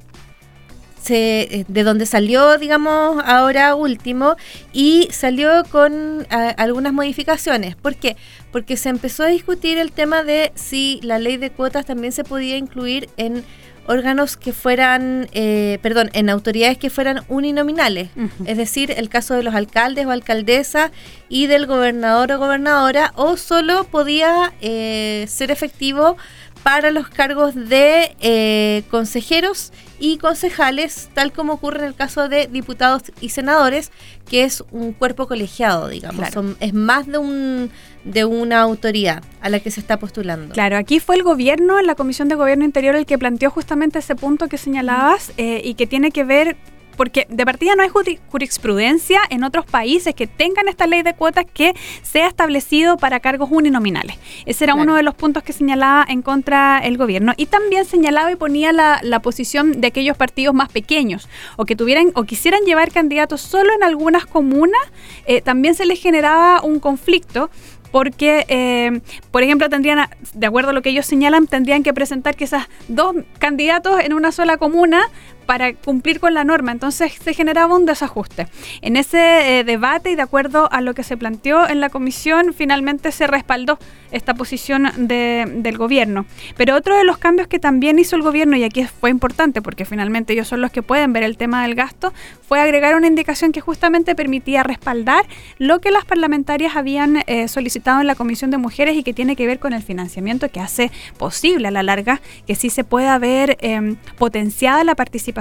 eh, 1.10 1.66
de 1.68 1.84
donde 1.84 2.06
salió, 2.06 2.58
digamos, 2.58 3.22
ahora 3.26 3.76
último, 3.76 4.36
y 4.74 5.08
salió 5.12 5.64
con 5.72 6.28
algunas 6.30 6.94
modificaciones. 6.94 7.76
¿Por 7.76 7.96
qué? 7.96 8.16
Porque 8.52 8.78
se 8.78 8.90
empezó 8.90 9.24
a 9.24 9.28
discutir 9.28 9.78
el 9.78 9.92
tema 9.92 10.24
de 10.24 10.52
si 10.56 11.00
la 11.04 11.20
ley 11.20 11.38
de 11.38 11.50
cuotas 11.52 11.86
también 11.86 12.14
se 12.14 12.24
podía 12.24 12.58
incluir 12.58 13.10
en 13.18 13.44
órganos 13.90 14.38
que 14.38 14.54
fueran, 14.54 15.28
eh, 15.32 15.80
perdón, 15.82 16.12
en 16.14 16.30
autoridades 16.30 16.78
que 16.78 16.92
fueran 16.92 17.24
uninominales, 17.28 18.10
es 18.46 18.56
decir, 18.56 18.94
el 18.96 19.10
caso 19.10 19.34
de 19.34 19.42
los 19.42 19.56
alcaldes 19.56 20.06
o 20.06 20.12
alcaldesas 20.12 20.92
y 21.28 21.48
del 21.48 21.66
gobernador 21.66 22.32
o 22.32 22.38
gobernadora, 22.38 23.14
o 23.16 23.36
solo 23.36 23.86
podía 23.86 24.54
eh, 24.62 25.26
ser 25.28 25.50
efectivo 25.50 26.18
para 26.64 26.92
los 26.92 27.10
cargos 27.10 27.56
de 27.56 28.16
eh, 28.20 28.84
consejeros 28.90 29.72
y 30.00 30.18
concejales, 30.18 31.10
tal 31.14 31.34
como 31.34 31.54
ocurre 31.54 31.80
en 31.80 31.86
el 31.86 31.96
caso 31.96 32.30
de 32.30 32.48
diputados 32.48 33.04
y 33.20 33.30
senadores, 33.30 33.92
que 34.30 34.44
es 34.44 34.64
un 34.72 34.94
cuerpo 34.94 35.28
colegiado, 35.28 35.88
digamos. 35.88 36.28
es 36.60 36.74
más 36.74 37.08
de 37.08 37.18
un 37.18 37.72
de 38.06 38.24
una 38.24 38.62
autoridad 38.62 39.24
a 39.42 39.50
la 39.50 39.60
que 39.60 39.72
se 39.72 39.82
está 39.82 40.00
postulando. 40.00 40.54
Claro, 40.54 40.78
aquí 40.78 41.00
fue 41.00 41.16
el 41.16 41.24
gobierno, 41.24 41.82
la 41.82 41.96
Comisión 41.96 42.30
de 42.30 42.36
Gobierno 42.36 42.64
Interior, 42.64 42.96
el 42.96 43.06
que 43.06 43.18
planteó 43.18 43.52
justamente 43.52 44.00
ese 44.00 44.16
punto 44.16 44.48
que 44.48 44.58
señalabas 44.58 45.34
eh, 45.38 45.62
y 45.64 45.74
que 45.74 45.86
tiene 45.86 46.12
que 46.12 46.24
ver 46.24 46.56
porque 47.00 47.26
de 47.30 47.46
partida 47.46 47.76
no 47.76 47.84
hay 47.84 47.90
jurisprudencia 48.28 49.22
en 49.30 49.46
otros 49.46 49.66
países 49.66 50.14
que 50.14 50.28
tengan 50.28 50.68
esta 50.68 50.86
ley 50.86 51.02
de 51.02 51.14
cuotas 51.14 51.46
que 51.46 51.74
sea 52.02 52.28
establecido 52.28 52.98
para 52.98 53.22
cargos 53.22 53.48
uninominales. 53.50 54.18
Ese 54.46 54.66
era 54.66 54.76
uno 54.76 54.96
de 54.96 55.04
los 55.04 55.16
puntos 55.16 55.42
que 55.44 55.54
señalaba 55.54 56.06
en 56.10 56.22
contra 56.22 56.80
el 56.80 56.98
gobierno. 56.98 57.32
Y 57.38 57.46
también 57.46 57.86
señalaba 57.86 58.34
y 58.34 58.36
ponía 58.36 58.74
la, 58.74 59.20
posición 59.22 59.80
de 59.80 59.88
aquellos 59.88 60.18
partidos 60.18 60.54
más 60.54 60.68
pequeños 60.68 61.30
o 61.56 61.64
que 61.64 61.78
tuvieran 61.78 62.12
o 62.16 62.24
quisieran 62.24 62.66
llevar 62.66 62.92
candidatos 62.92 63.40
solo 63.40 63.74
en 63.74 63.84
algunas 63.84 64.26
comunas, 64.26 64.82
eh, 65.26 65.40
también 65.40 65.76
se 65.76 65.86
les 65.86 66.02
generaba 66.02 66.62
un 66.64 66.82
conflicto 66.82 67.50
porque, 67.92 68.46
eh, 68.50 69.02
por 69.32 69.44
ejemplo, 69.44 69.70
tendrían, 69.70 70.10
de 70.34 70.48
acuerdo 70.48 70.72
a 70.72 70.74
lo 70.74 70.82
que 70.82 70.90
ellos 70.90 71.06
señalan, 71.06 71.48
tendrían 71.48 71.82
que 71.84 71.94
presentar 71.94 72.36
quizás 72.36 72.68
dos 72.88 73.16
candidatos 73.40 74.02
en 74.02 74.14
una 74.14 74.32
sola 74.32 74.58
comuna 74.58 75.02
para 75.50 75.74
cumplir 75.74 76.20
con 76.20 76.36
la 76.36 76.44
norma. 76.44 76.72
Entonces 76.72 77.12
se 77.14 77.34
generaba 77.34 77.74
un 77.74 77.88
desajuste. 77.88 78.46
En 78.84 78.96
ese 78.98 79.58
eh, 79.58 79.64
debate 79.64 80.12
y 80.12 80.16
de 80.16 80.22
acuerdo 80.22 80.72
a 80.72 80.80
lo 80.80 80.94
que 80.94 81.02
se 81.02 81.18
planteó 81.18 81.68
en 81.68 81.80
la 81.80 81.90
comisión, 81.90 82.54
finalmente 82.54 83.12
se 83.12 83.26
respaldó 83.26 83.80
esta 84.12 84.36
posición 84.36 84.92
del 85.08 85.78
gobierno. 85.78 86.26
Pero 86.56 86.76
otro 86.76 86.96
de 86.96 87.04
los 87.04 87.18
cambios 87.18 87.48
que 87.48 87.58
también 87.58 87.98
hizo 87.98 88.16
el 88.16 88.22
gobierno, 88.22 88.58
y 88.58 88.64
aquí 88.64 88.86
fue 88.86 89.10
importante 89.10 89.62
porque 89.62 89.86
finalmente 89.86 90.34
ellos 90.34 90.48
son 90.48 90.62
los 90.62 90.72
que 90.72 90.84
pueden 90.84 91.14
ver 91.14 91.24
el 91.24 91.36
tema 91.36 91.64
del 91.64 91.74
gasto, 91.74 92.14
fue 92.48 92.60
agregar 92.60 92.96
una 92.96 93.08
indicación 93.08 93.52
que 93.52 93.62
justamente 93.62 94.16
permitía 94.16 94.62
respaldar 94.62 95.26
lo 95.58 95.80
que 95.80 95.92
las 95.92 96.06
parlamentarias 96.06 96.76
habían 96.76 97.24
eh, 97.26 97.48
solicitado 97.48 98.02
en 98.02 98.08
la 98.08 98.16
Comisión 98.16 98.50
de 98.52 98.58
Mujeres 98.58 98.96
y 98.96 99.04
que 99.04 99.14
tiene 99.14 99.36
que 99.36 99.46
ver 99.46 99.60
con 99.60 99.74
el 99.74 99.84
financiamiento 99.84 100.50
que 100.50 100.60
hace 100.60 100.92
posible 101.18 101.68
a 101.68 101.72
la 101.72 101.84
larga 101.84 102.22
que 102.48 102.56
sí 102.56 102.70
se 102.72 102.84
pueda 102.84 103.18
ver 103.20 103.58
em, 103.62 103.96
potenciada 104.18 104.84
la 104.84 104.96
participación 104.96 105.39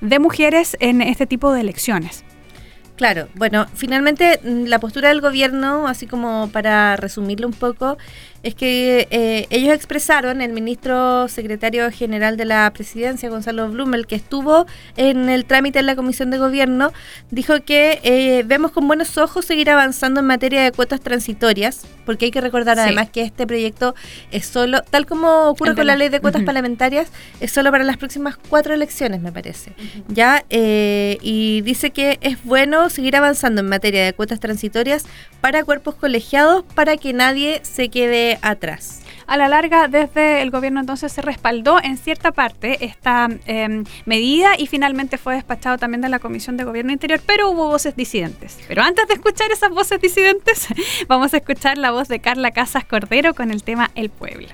de 0.00 0.18
mujeres 0.18 0.76
en 0.80 1.02
este 1.02 1.26
tipo 1.26 1.52
de 1.52 1.60
elecciones. 1.60 2.24
Claro, 2.98 3.28
bueno, 3.36 3.66
finalmente 3.74 4.40
mm, 4.42 4.64
la 4.64 4.80
postura 4.80 5.10
del 5.10 5.20
gobierno, 5.20 5.86
así 5.86 6.08
como 6.08 6.50
para 6.52 6.96
resumirlo 6.96 7.46
un 7.46 7.52
poco, 7.52 7.96
es 8.42 8.54
que 8.54 9.06
eh, 9.10 9.46
ellos 9.50 9.74
expresaron, 9.74 10.40
el 10.40 10.52
ministro 10.52 11.28
secretario 11.28 11.90
general 11.90 12.36
de 12.36 12.44
la 12.44 12.70
presidencia, 12.72 13.28
Gonzalo 13.28 13.68
Blumel, 13.68 14.06
que 14.06 14.16
estuvo 14.16 14.66
en 14.96 15.28
el 15.28 15.44
trámite 15.44 15.78
en 15.78 15.86
la 15.86 15.96
Comisión 15.96 16.30
de 16.30 16.38
Gobierno, 16.38 16.92
dijo 17.30 17.60
que 17.62 18.00
eh, 18.02 18.42
vemos 18.46 18.72
con 18.72 18.86
buenos 18.86 19.18
ojos 19.18 19.44
seguir 19.44 19.70
avanzando 19.70 20.20
en 20.20 20.26
materia 20.26 20.62
de 20.62 20.72
cuotas 20.72 21.00
transitorias, 21.00 21.86
porque 22.06 22.26
hay 22.26 22.30
que 22.30 22.40
recordar 22.40 22.78
además 22.78 23.10
que 23.10 23.22
este 23.22 23.46
proyecto 23.46 23.94
es 24.30 24.46
solo, 24.46 24.82
tal 24.82 25.06
como 25.06 25.48
ocurre 25.48 25.74
con 25.74 25.86
la 25.86 25.96
ley 25.96 26.08
de 26.08 26.20
cuotas 26.20 26.42
parlamentarias, 26.42 27.08
es 27.40 27.52
solo 27.52 27.70
para 27.70 27.84
las 27.84 27.98
próximas 27.98 28.36
cuatro 28.48 28.72
elecciones, 28.72 29.20
me 29.20 29.32
parece. 29.32 29.72
Ya, 30.08 30.44
eh, 30.48 31.18
y 31.20 31.60
dice 31.62 31.90
que 31.90 32.18
es 32.20 32.42
bueno 32.44 32.88
seguir 32.88 33.16
avanzando 33.16 33.60
en 33.60 33.68
materia 33.68 34.04
de 34.04 34.12
cuotas 34.12 34.40
transitorias 34.40 35.04
para 35.40 35.64
cuerpos 35.64 35.94
colegiados 35.94 36.64
para 36.74 36.96
que 36.96 37.12
nadie 37.12 37.60
se 37.62 37.88
quede 37.88 37.98
quede 37.98 38.37
atrás. 38.42 39.02
A 39.26 39.36
la 39.36 39.48
larga, 39.48 39.88
desde 39.88 40.40
el 40.40 40.50
gobierno 40.50 40.80
entonces 40.80 41.12
se 41.12 41.20
respaldó 41.20 41.78
en 41.82 41.98
cierta 41.98 42.32
parte 42.32 42.84
esta 42.84 43.28
em, 43.44 43.84
medida 44.06 44.58
y 44.58 44.66
finalmente 44.66 45.18
fue 45.18 45.34
despachado 45.34 45.76
también 45.76 46.00
de 46.00 46.08
la 46.08 46.18
Comisión 46.18 46.56
de 46.56 46.64
Gobierno 46.64 46.92
Interior, 46.92 47.20
pero 47.26 47.50
hubo 47.50 47.68
voces 47.68 47.94
disidentes. 47.94 48.58
Pero 48.66 48.82
antes 48.82 49.06
de 49.06 49.14
escuchar 49.14 49.50
esas 49.52 49.70
voces 49.70 50.00
disidentes, 50.00 50.68
vamos 51.08 51.34
a 51.34 51.38
escuchar 51.38 51.76
la 51.76 51.90
voz 51.90 52.08
de 52.08 52.20
Carla 52.20 52.52
Casas 52.52 52.84
Cordero 52.84 53.34
con 53.34 53.50
el 53.50 53.62
tema 53.62 53.90
El 53.94 54.08
Pueblo. 54.08 54.48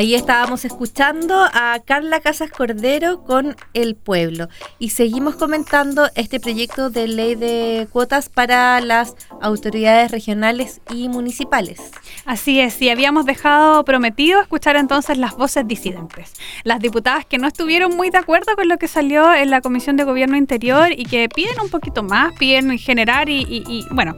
Ahí 0.00 0.14
estábamos 0.14 0.64
escuchando 0.64 1.34
a 1.52 1.78
Carla 1.84 2.20
Casas 2.20 2.50
Cordero 2.50 3.22
con 3.22 3.54
El 3.74 3.96
Pueblo 3.96 4.48
y 4.78 4.88
seguimos 4.88 5.34
comentando 5.34 6.08
este 6.14 6.40
proyecto 6.40 6.88
de 6.88 7.06
ley 7.06 7.34
de 7.34 7.86
cuotas 7.92 8.30
para 8.30 8.80
las 8.80 9.14
autoridades 9.42 10.10
regionales 10.10 10.80
y 10.88 11.10
municipales. 11.10 11.90
Así 12.24 12.60
es, 12.60 12.80
y 12.80 12.88
habíamos 12.88 13.26
dejado 13.26 13.84
prometido 13.84 14.40
escuchar 14.40 14.76
entonces 14.76 15.18
las 15.18 15.36
voces 15.36 15.68
disidentes, 15.68 16.32
las 16.64 16.80
diputadas 16.80 17.26
que 17.26 17.36
no 17.36 17.46
estuvieron 17.46 17.94
muy 17.94 18.08
de 18.08 18.16
acuerdo 18.16 18.56
con 18.56 18.68
lo 18.68 18.78
que 18.78 18.88
salió 18.88 19.34
en 19.34 19.50
la 19.50 19.60
Comisión 19.60 19.98
de 19.98 20.04
Gobierno 20.04 20.38
Interior 20.38 20.92
y 20.96 21.04
que 21.04 21.28
piden 21.28 21.60
un 21.60 21.68
poquito 21.68 22.02
más, 22.02 22.32
piden 22.38 22.78
generar 22.78 23.28
y, 23.28 23.44
y 23.46 23.86
bueno, 23.90 24.14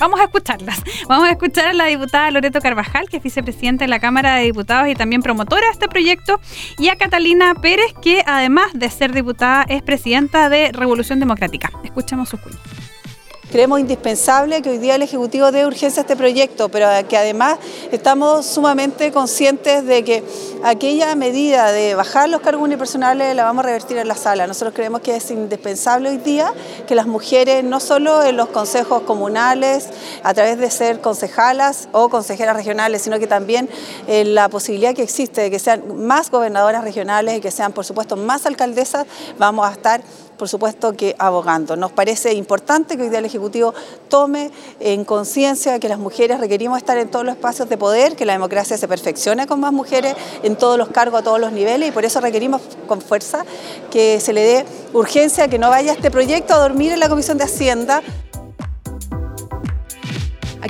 Vamos 0.00 0.18
a 0.18 0.24
escucharlas. 0.24 0.82
Vamos 1.08 1.28
a 1.28 1.32
escuchar 1.32 1.66
a 1.66 1.72
la 1.72 1.84
diputada 1.84 2.30
Loreto 2.30 2.60
Carvajal, 2.60 3.08
que 3.08 3.18
es 3.18 3.22
vicepresidenta 3.22 3.84
de 3.84 3.88
la 3.88 4.00
Cámara 4.00 4.36
de 4.36 4.44
Diputados 4.44 4.88
y 4.88 4.94
también 4.94 5.22
promotora 5.22 5.66
de 5.66 5.72
este 5.72 5.88
proyecto, 5.88 6.40
y 6.78 6.88
a 6.88 6.96
Catalina 6.96 7.54
Pérez, 7.54 7.94
que 8.02 8.24
además 8.26 8.70
de 8.72 8.88
ser 8.90 9.12
diputada 9.12 9.64
es 9.68 9.82
presidenta 9.82 10.48
de 10.48 10.72
Revolución 10.72 11.20
Democrática. 11.20 11.70
Escuchemos 11.84 12.30
su 12.30 12.38
cuña. 12.38 12.56
Creemos 13.50 13.80
indispensable 13.80 14.62
que 14.62 14.70
hoy 14.70 14.78
día 14.78 14.94
el 14.94 15.02
Ejecutivo 15.02 15.50
dé 15.50 15.66
urgencia 15.66 15.98
a 15.98 16.02
este 16.02 16.14
proyecto, 16.14 16.68
pero 16.68 16.86
que 17.08 17.16
además 17.16 17.58
estamos 17.90 18.46
sumamente 18.46 19.10
conscientes 19.10 19.84
de 19.84 20.04
que 20.04 20.22
aquella 20.62 21.16
medida 21.16 21.72
de 21.72 21.96
bajar 21.96 22.28
los 22.28 22.42
cargos 22.42 22.62
unipersonales 22.62 23.34
la 23.34 23.42
vamos 23.42 23.64
a 23.64 23.66
revertir 23.66 23.98
en 23.98 24.06
la 24.06 24.14
sala. 24.14 24.46
Nosotros 24.46 24.72
creemos 24.72 25.00
que 25.00 25.16
es 25.16 25.32
indispensable 25.32 26.10
hoy 26.10 26.18
día 26.18 26.54
que 26.86 26.94
las 26.94 27.08
mujeres, 27.08 27.64
no 27.64 27.80
solo 27.80 28.22
en 28.22 28.36
los 28.36 28.50
consejos 28.50 29.02
comunales, 29.02 29.88
a 30.22 30.32
través 30.32 30.56
de 30.56 30.70
ser 30.70 31.00
concejalas 31.00 31.88
o 31.90 32.08
consejeras 32.08 32.54
regionales, 32.54 33.02
sino 33.02 33.18
que 33.18 33.26
también 33.26 33.68
en 34.06 34.36
la 34.36 34.48
posibilidad 34.48 34.94
que 34.94 35.02
existe 35.02 35.40
de 35.40 35.50
que 35.50 35.58
sean 35.58 36.06
más 36.06 36.30
gobernadoras 36.30 36.84
regionales 36.84 37.38
y 37.38 37.40
que 37.40 37.50
sean, 37.50 37.72
por 37.72 37.84
supuesto, 37.84 38.14
más 38.14 38.46
alcaldesas, 38.46 39.06
vamos 39.38 39.68
a 39.68 39.72
estar 39.72 40.02
por 40.40 40.48
supuesto 40.48 40.94
que 40.94 41.14
abogando. 41.18 41.76
Nos 41.76 41.92
parece 41.92 42.32
importante 42.32 42.96
que 42.96 43.02
hoy 43.02 43.10
día 43.10 43.18
el 43.18 43.26
Ejecutivo 43.26 43.74
tome 44.08 44.50
en 44.80 45.04
conciencia 45.04 45.78
que 45.78 45.86
las 45.86 45.98
mujeres 45.98 46.40
requerimos 46.40 46.78
estar 46.78 46.96
en 46.96 47.10
todos 47.10 47.26
los 47.26 47.34
espacios 47.34 47.68
de 47.68 47.76
poder, 47.76 48.16
que 48.16 48.24
la 48.24 48.32
democracia 48.32 48.78
se 48.78 48.88
perfeccione 48.88 49.46
con 49.46 49.60
más 49.60 49.74
mujeres 49.74 50.16
en 50.42 50.56
todos 50.56 50.78
los 50.78 50.88
cargos, 50.88 51.20
a 51.20 51.22
todos 51.22 51.38
los 51.38 51.52
niveles, 51.52 51.90
y 51.90 51.92
por 51.92 52.06
eso 52.06 52.22
requerimos 52.22 52.62
con 52.88 53.02
fuerza 53.02 53.44
que 53.90 54.18
se 54.18 54.32
le 54.32 54.40
dé 54.40 54.64
urgencia, 54.94 55.46
que 55.48 55.58
no 55.58 55.68
vaya 55.68 55.92
este 55.92 56.10
proyecto 56.10 56.54
a 56.54 56.58
dormir 56.58 56.92
en 56.92 57.00
la 57.00 57.10
Comisión 57.10 57.36
de 57.36 57.44
Hacienda. 57.44 58.02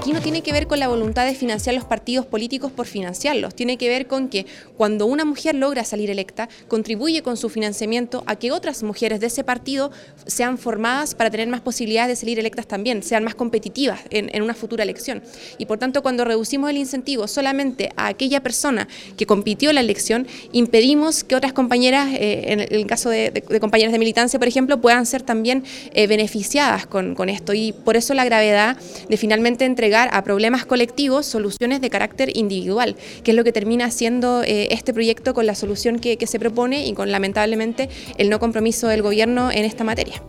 Aquí 0.00 0.14
no 0.14 0.22
tiene 0.22 0.40
que 0.40 0.54
ver 0.54 0.66
con 0.66 0.78
la 0.78 0.88
voluntad 0.88 1.26
de 1.26 1.34
financiar 1.34 1.74
los 1.74 1.84
partidos 1.84 2.24
políticos 2.24 2.72
por 2.72 2.86
financiarlos, 2.86 3.54
tiene 3.54 3.76
que 3.76 3.90
ver 3.90 4.06
con 4.06 4.30
que 4.30 4.46
cuando 4.78 5.04
una 5.04 5.26
mujer 5.26 5.54
logra 5.54 5.84
salir 5.84 6.08
electa, 6.08 6.48
contribuye 6.68 7.20
con 7.22 7.36
su 7.36 7.50
financiamiento 7.50 8.22
a 8.24 8.36
que 8.36 8.50
otras 8.50 8.82
mujeres 8.82 9.20
de 9.20 9.26
ese 9.26 9.44
partido 9.44 9.90
sean 10.26 10.56
formadas 10.56 11.14
para 11.14 11.28
tener 11.28 11.48
más 11.48 11.60
posibilidades 11.60 12.08
de 12.08 12.16
salir 12.16 12.38
electas 12.38 12.66
también, 12.66 13.02
sean 13.02 13.24
más 13.24 13.34
competitivas 13.34 14.00
en, 14.08 14.42
una 14.42 14.54
futura 14.54 14.84
elección. 14.84 15.22
Y 15.58 15.66
por 15.66 15.76
tanto, 15.76 16.00
cuando 16.00 16.24
reducimos 16.24 16.70
el 16.70 16.78
incentivo 16.78 17.28
solamente 17.28 17.90
a 17.96 18.06
aquella 18.06 18.42
persona 18.42 18.88
que 19.18 19.26
compitió 19.26 19.70
la 19.74 19.80
elección, 19.80 20.26
impedimos 20.52 21.24
que 21.24 21.36
otras 21.36 21.52
compañeras, 21.52 22.08
eh, 22.14 22.44
en 22.46 22.60
el 22.60 22.86
caso 22.86 23.10
de, 23.10 23.44
compañeras 23.60 23.92
de 23.92 23.98
militancia, 23.98 24.38
por 24.38 24.48
ejemplo, 24.48 24.80
puedan 24.80 25.04
ser 25.04 25.20
también 25.20 25.62
eh, 25.92 26.06
beneficiadas 26.06 26.86
con, 26.86 27.14
con 27.14 27.28
esto. 27.28 27.52
Y 27.52 27.72
por 27.72 27.98
eso 27.98 28.14
la 28.14 28.24
gravedad 28.24 28.78
de 29.10 29.16
finalmente 29.18 29.66
entregar 29.66 29.89
a 29.94 30.22
problemas 30.24 30.64
colectivos 30.64 31.26
soluciones 31.26 31.80
de 31.80 31.90
carácter 31.90 32.36
individual, 32.36 32.96
que 33.24 33.32
es 33.32 33.36
lo 33.36 33.44
que 33.44 33.52
termina 33.52 33.86
haciendo 33.86 34.42
eh, 34.42 34.68
este 34.70 34.94
proyecto 34.94 35.34
con 35.34 35.46
la 35.46 35.54
solución 35.54 35.98
que, 35.98 36.16
que 36.16 36.26
se 36.26 36.38
propone 36.38 36.86
y 36.86 36.92
con 36.94 37.10
lamentablemente 37.10 37.88
el 38.18 38.30
no 38.30 38.38
compromiso 38.38 38.88
del 38.88 39.02
gobierno 39.02 39.50
en 39.50 39.64
esta 39.64 39.84
materia. 39.84 40.22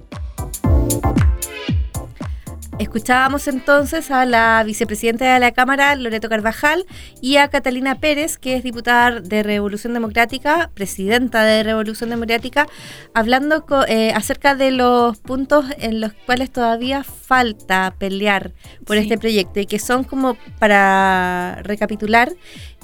Escuchábamos 2.80 3.48
entonces 3.48 4.10
a 4.10 4.26
la 4.26 4.64
vicepresidenta 4.66 5.34
de 5.34 5.40
la 5.40 5.52
Cámara, 5.52 5.96
Loreto 5.96 6.30
Carvajal, 6.30 6.86
y 7.22 7.38
a 7.38 7.48
Catalina 7.50 8.00
Pérez, 8.00 8.38
que 8.38 8.56
es 8.56 8.64
diputada 8.64 9.22
de 9.22 9.44
Revolución 9.44 9.94
Democrática, 9.94 10.72
presidenta 10.74 11.44
de 11.44 11.64
Revolución 11.64 12.10
Democrática, 12.10 12.68
hablando 13.14 13.64
eh, 13.88 14.14
acerca 14.14 14.56
de 14.56 14.72
los 14.72 15.18
puntos 15.20 15.66
en 15.78 16.02
los 16.02 16.14
cuales 16.26 16.52
todavía 16.52 17.04
falta 17.04 17.94
pelear 17.98 18.52
por 18.86 18.98
este 18.98 19.18
proyecto 19.18 19.60
y 19.60 19.68
que 19.68 19.78
son 19.78 20.04
como 20.04 20.36
para 20.58 21.60
recapitular 21.64 22.32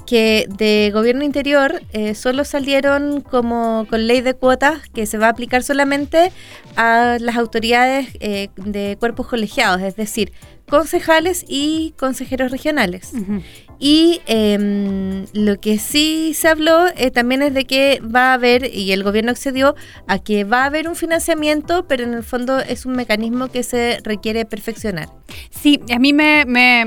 que 0.08 0.46
de 0.48 0.90
gobierno 0.90 1.22
interior 1.22 1.82
eh, 1.92 2.14
solo 2.14 2.46
salieron 2.46 3.20
como 3.20 3.86
con 3.90 4.06
ley 4.06 4.22
de 4.22 4.32
cuotas 4.32 4.88
que 4.88 5.04
se 5.04 5.18
va 5.18 5.26
a 5.26 5.30
aplicar 5.30 5.62
solamente 5.62 6.32
a 6.76 7.18
las 7.20 7.36
autoridades 7.36 8.08
eh, 8.20 8.48
de 8.56 8.96
cuerpos 8.98 9.26
colegiados, 9.26 9.82
es 9.82 9.96
decir, 9.96 10.32
concejales 10.66 11.44
y 11.46 11.92
consejeros 11.98 12.50
regionales. 12.50 13.12
Y 13.78 14.20
em, 14.26 15.26
lo 15.32 15.60
que 15.60 15.78
sí 15.78 16.32
se 16.34 16.48
habló 16.48 16.86
eh, 16.96 17.10
también 17.12 17.42
es 17.42 17.54
de 17.54 17.64
que 17.64 18.00
va 18.00 18.30
a 18.30 18.34
haber, 18.34 18.74
y 18.74 18.90
el 18.92 19.04
gobierno 19.04 19.30
accedió, 19.30 19.76
a 20.08 20.18
que 20.18 20.44
va 20.44 20.62
a 20.62 20.66
haber 20.66 20.88
un 20.88 20.96
financiamiento, 20.96 21.86
pero 21.86 22.02
en 22.02 22.14
el 22.14 22.24
fondo 22.24 22.58
es 22.58 22.86
un 22.86 22.96
mecanismo 22.96 23.48
que 23.48 23.62
se 23.62 23.98
requiere 24.02 24.44
perfeccionar. 24.44 25.08
Sí, 25.50 25.80
a 25.94 25.98
mí 25.98 26.12
me, 26.12 26.44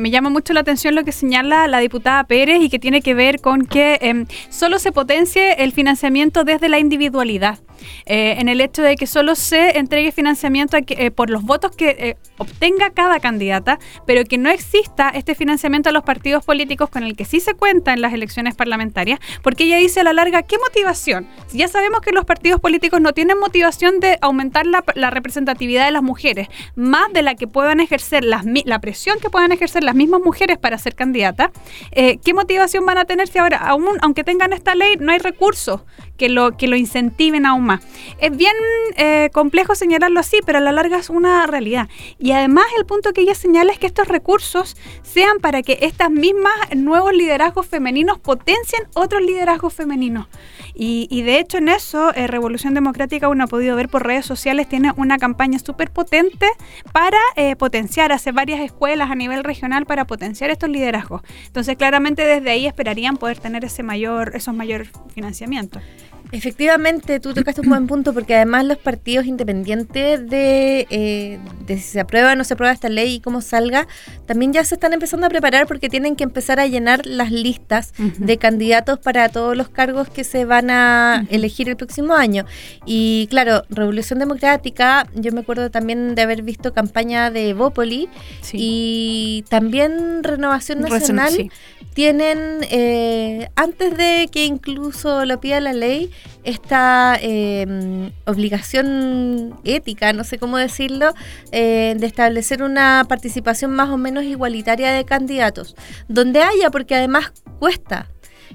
llama 0.09 0.29
mucho 0.29 0.51
la 0.53 0.61
atención 0.61 0.95
lo 0.95 1.05
que 1.05 1.13
señala 1.13 1.67
la 1.67 1.79
diputada 1.79 2.25
Pérez 2.25 2.61
y 2.61 2.69
que 2.69 2.79
tiene 2.79 3.01
que 3.01 3.13
ver 3.13 3.39
con 3.39 3.65
que 3.65 3.97
em, 4.01 4.25
solo 4.49 4.77
se 4.79 4.91
potencie 4.91 5.63
el 5.63 5.71
financiamiento 5.71 6.43
desde 6.43 6.67
la 6.67 6.79
individualidad. 6.79 7.59
Eh, 8.05 8.35
en 8.37 8.47
el 8.47 8.61
hecho 8.61 8.83
de 8.83 8.95
que 8.95 9.07
solo 9.07 9.33
se 9.33 9.79
entregue 9.79 10.11
financiamiento 10.11 10.77
eh, 10.77 11.09
por 11.09 11.31
los 11.31 11.41
votos 11.41 11.75
que 11.75 12.15
obtenga 12.37 12.91
cada 12.91 13.19
candidata, 13.19 13.79
pero 14.05 14.23
que 14.23 14.37
no 14.37 14.51
exista 14.51 15.09
este 15.09 15.33
financiamiento 15.33 15.89
a 15.89 15.91
los 15.91 16.03
partidos 16.03 16.45
políticos 16.45 16.80
con 16.89 17.03
el 17.03 17.15
que 17.15 17.25
sí 17.25 17.39
se 17.39 17.53
cuenta 17.53 17.93
en 17.93 18.01
las 18.01 18.13
elecciones 18.13 18.55
parlamentarias, 18.55 19.19
porque 19.43 19.65
ella 19.65 19.77
dice 19.77 20.01
a 20.01 20.03
la 20.03 20.13
larga, 20.13 20.43
¿qué 20.43 20.57
motivación? 20.57 21.27
Si 21.47 21.57
ya 21.57 21.67
sabemos 21.67 22.01
que 22.01 22.11
los 22.11 22.25
partidos 22.25 22.59
políticos 22.59 23.01
no 23.01 23.13
tienen 23.13 23.39
motivación 23.39 23.99
de 23.99 24.17
aumentar 24.21 24.65
la, 24.65 24.81
representatividad 25.11 25.85
de 25.85 25.91
las 25.91 26.03
mujeres, 26.03 26.47
más 26.75 27.11
de 27.13 27.21
la 27.21 27.35
que 27.35 27.47
puedan 27.47 27.79
ejercer, 27.79 28.23
la 28.23 28.79
presión 28.79 29.19
que 29.19 29.29
puedan 29.29 29.51
ejercer 29.51 29.83
las 29.83 29.95
mismas 29.95 30.21
mujeres 30.21 30.57
para 30.57 30.77
ser 30.77 30.95
candidatas, 30.95 31.51
eh, 31.91 32.19
¿qué 32.23 32.33
motivación 32.33 32.85
van 32.85 32.97
a 32.97 33.05
tener 33.05 33.27
si 33.27 33.39
ahora, 33.39 33.57
aunque 34.01 34.23
tengan 34.23 34.53
esta 34.53 34.75
ley, 34.75 34.95
no 34.99 35.11
hay 35.11 35.19
recursos 35.19 35.81
que 36.17 36.29
lo, 36.29 36.55
que 36.57 36.67
lo 36.67 36.75
incentiven 36.75 37.45
aún 37.45 37.65
más? 37.65 37.81
Es 38.19 38.35
bien 38.35 38.53
eh, 38.97 39.29
complejo 39.33 39.75
señalarlo 39.75 40.19
así, 40.19 40.39
pero 40.45 40.59
a 40.59 40.61
la 40.61 40.71
larga 40.71 40.97
es 40.97 41.09
una 41.09 41.45
realidad. 41.47 41.89
Y 42.19 42.31
además 42.31 42.65
el 42.77 42.85
punto 42.85 43.13
que 43.13 43.21
ella 43.21 43.35
señala 43.35 43.71
es 43.71 43.79
que 43.79 43.87
estos 43.87 44.07
recursos 44.07 44.77
sean 45.03 45.39
para 45.39 45.61
que 45.61 45.79
estas 45.81 46.11
mismas 46.11 46.53
nuevos 46.75 47.13
liderazgos 47.13 47.67
femeninos 47.67 48.19
potencian 48.19 48.83
otros 48.93 49.21
liderazgos 49.21 49.73
femeninos. 49.73 50.27
Y, 50.73 51.21
de 51.21 51.39
hecho 51.39 51.57
en 51.57 51.67
eso, 51.69 52.13
eh, 52.15 52.27
Revolución 52.27 52.73
Democrática, 52.73 53.27
uno 53.27 53.43
ha 53.43 53.47
podido 53.47 53.75
ver 53.75 53.89
por 53.89 54.05
redes 54.05 54.25
sociales, 54.25 54.67
tiene 54.67 54.91
una 54.95 55.17
campaña 55.17 55.59
súper 55.59 55.91
potente 55.91 56.47
para 56.93 57.19
eh, 57.35 57.55
potenciar, 57.55 58.11
hace 58.11 58.31
varias 58.31 58.61
escuelas 58.61 59.11
a 59.11 59.15
nivel 59.15 59.43
regional 59.43 59.85
para 59.85 60.05
potenciar 60.05 60.49
estos 60.49 60.69
liderazgos. 60.69 61.21
Entonces 61.45 61.75
claramente 61.75 62.25
desde 62.25 62.49
ahí 62.49 62.65
esperarían 62.67 63.17
poder 63.17 63.39
tener 63.39 63.65
ese 63.65 63.83
mayor, 63.83 64.31
esos 64.35 64.55
mayores 64.55 64.89
financiamientos. 65.13 65.83
Efectivamente, 66.31 67.19
tú 67.19 67.33
tocaste 67.33 67.61
un 67.61 67.69
buen 67.69 67.87
punto 67.87 68.13
porque 68.13 68.35
además 68.35 68.65
los 68.65 68.77
partidos 68.77 69.25
independientes 69.25 70.29
de, 70.29 70.87
eh, 70.89 71.39
de, 71.67 71.77
si 71.77 71.83
se 71.83 71.99
aprueba 71.99 72.31
o 72.31 72.35
no 72.35 72.45
se 72.45 72.53
aprueba 72.53 72.73
esta 72.73 72.87
ley 72.87 73.15
y 73.15 73.19
cómo 73.19 73.41
salga, 73.41 73.87
también 74.25 74.53
ya 74.53 74.63
se 74.63 74.75
están 74.75 74.93
empezando 74.93 75.27
a 75.27 75.29
preparar 75.29 75.67
porque 75.67 75.89
tienen 75.89 76.15
que 76.15 76.23
empezar 76.23 76.59
a 76.59 76.67
llenar 76.67 77.05
las 77.05 77.31
listas 77.31 77.93
de 77.97 78.37
candidatos 78.37 78.99
para 78.99 79.27
todos 79.29 79.57
los 79.57 79.67
cargos 79.69 80.09
que 80.09 80.23
se 80.23 80.45
van 80.45 80.69
a 80.69 81.25
elegir 81.29 81.67
el 81.67 81.75
próximo 81.75 82.15
año. 82.15 82.45
Y 82.85 83.27
claro, 83.29 83.63
Revolución 83.69 84.19
Democrática, 84.19 85.07
yo 85.13 85.33
me 85.33 85.41
acuerdo 85.41 85.69
también 85.69 86.15
de 86.15 86.21
haber 86.21 86.43
visto 86.43 86.73
campaña 86.73 87.29
de 87.29 87.53
Bópoli 87.53 88.07
y 88.53 89.43
también 89.49 90.23
Renovación 90.23 90.79
Nacional 90.79 91.51
tienen, 91.93 92.65
eh, 92.69 93.49
antes 93.55 93.97
de 93.97 94.29
que 94.31 94.45
incluso 94.45 95.25
lo 95.25 95.39
pida 95.39 95.59
la 95.59 95.73
ley, 95.73 96.11
esta 96.43 97.17
em, 97.21 98.11
obligación 98.25 99.59
ética, 99.63 100.13
no 100.13 100.23
sé 100.23 100.37
cómo 100.37 100.57
decirlo, 100.57 101.13
eh, 101.51 101.95
de 101.97 102.05
establecer 102.07 102.63
una 102.63 103.05
participación 103.07 103.71
más 103.71 103.89
o 103.89 103.97
menos 103.97 104.23
igualitaria 104.23 104.91
de 104.91 105.03
candidatos, 105.03 105.75
donde 106.07 106.41
haya, 106.41 106.69
porque 106.71 106.95
además 106.95 107.33
cuesta. 107.59 108.07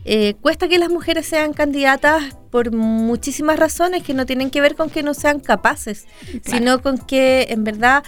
Eh, 0.05 0.35
cuesta 0.41 0.69
que 0.69 0.79
las 0.79 0.89
mujeres 0.89 1.27
sean 1.27 1.53
candidatas 1.53 2.37
por 2.51 2.73
muchísimas 2.73 3.59
razones 3.59 4.03
que 4.03 4.15
no 4.15 4.25
tienen 4.25 4.51
que 4.51 4.61
ver 4.61 4.77
con 4.77 4.89
que 4.89 5.03
no 5.03 5.15
sean 5.15 5.41
capaces, 5.41 6.07
sino 6.45 6.81
con 6.81 6.99
que 6.99 7.47
en 7.51 7.65
verdad, 7.65 8.05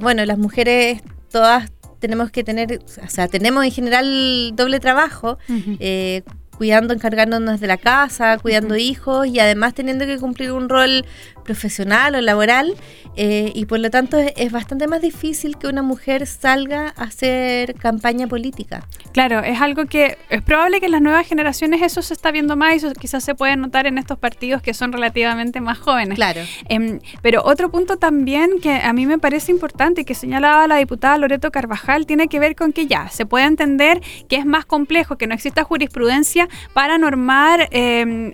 bueno, 0.00 0.24
las 0.26 0.38
mujeres 0.38 1.02
todas 1.30 1.70
tenemos 2.04 2.30
que 2.30 2.44
tener, 2.44 2.80
o 3.02 3.08
sea, 3.08 3.28
tenemos 3.28 3.64
en 3.64 3.70
general 3.70 4.52
doble 4.54 4.78
trabajo, 4.78 5.38
eh, 5.80 6.20
cuidando, 6.54 6.92
encargándonos 6.92 7.60
de 7.60 7.66
la 7.66 7.78
casa, 7.78 8.36
cuidando 8.36 8.76
hijos 8.76 9.26
y 9.26 9.40
además 9.40 9.72
teniendo 9.72 10.04
que 10.04 10.18
cumplir 10.18 10.52
un 10.52 10.68
rol 10.68 11.06
profesional 11.44 12.14
o 12.14 12.20
laboral 12.20 12.74
eh, 13.16 13.52
y 13.54 13.66
por 13.66 13.78
lo 13.78 13.90
tanto 13.90 14.18
es, 14.18 14.50
bastante 14.50 14.86
más 14.86 15.00
difícil 15.00 15.56
que 15.56 15.66
una 15.66 15.82
mujer 15.82 16.26
salga 16.26 16.92
a 16.96 17.04
hacer 17.04 17.74
campaña 17.74 18.26
política. 18.26 18.86
Claro, 19.12 19.40
es 19.40 19.60
algo 19.60 19.86
que 19.86 20.18
es 20.30 20.42
probable 20.42 20.80
que 20.80 20.86
en 20.86 20.92
las 20.92 21.02
nuevas 21.02 21.26
generaciones 21.26 21.82
eso 21.82 22.02
se 22.02 22.14
está 22.14 22.30
viendo 22.30 22.56
más 22.56 22.74
y 22.74 22.76
eso 22.78 22.92
quizás 22.92 23.22
se 23.24 23.34
puede 23.34 23.56
notar 23.56 23.86
en 23.86 23.98
estos 23.98 24.18
partidos 24.18 24.62
que 24.62 24.74
son 24.74 24.92
relativamente 24.92 25.60
más 25.60 25.78
jóvenes. 25.78 26.16
Claro. 26.16 26.40
Em, 26.68 27.00
pero 27.22 27.42
otro 27.44 27.70
punto 27.70 27.96
también 27.96 28.60
que 28.60 28.74
a 28.74 28.92
mí 28.92 29.06
me 29.06 29.18
parece 29.18 29.52
importante 29.52 30.02
y 30.02 30.04
que 30.04 30.14
señalaba 30.14 30.66
la 30.66 30.76
diputada 30.76 31.18
Loreto 31.18 31.50
Carvajal 31.50 32.06
tiene 32.06 32.28
que 32.28 32.40
ver 32.40 32.56
con 32.56 32.72
que 32.72 32.86
ya 32.86 33.08
se 33.08 33.26
puede 33.26 33.44
entender 33.44 34.00
que 34.28 34.36
es 34.36 34.46
más 34.46 34.64
complejo, 34.64 35.16
que 35.16 35.26
no 35.26 35.34
exista 35.34 35.64
jurisprudencia 35.64 36.48
para 36.72 36.98
normar 36.98 37.68
em, 37.70 38.32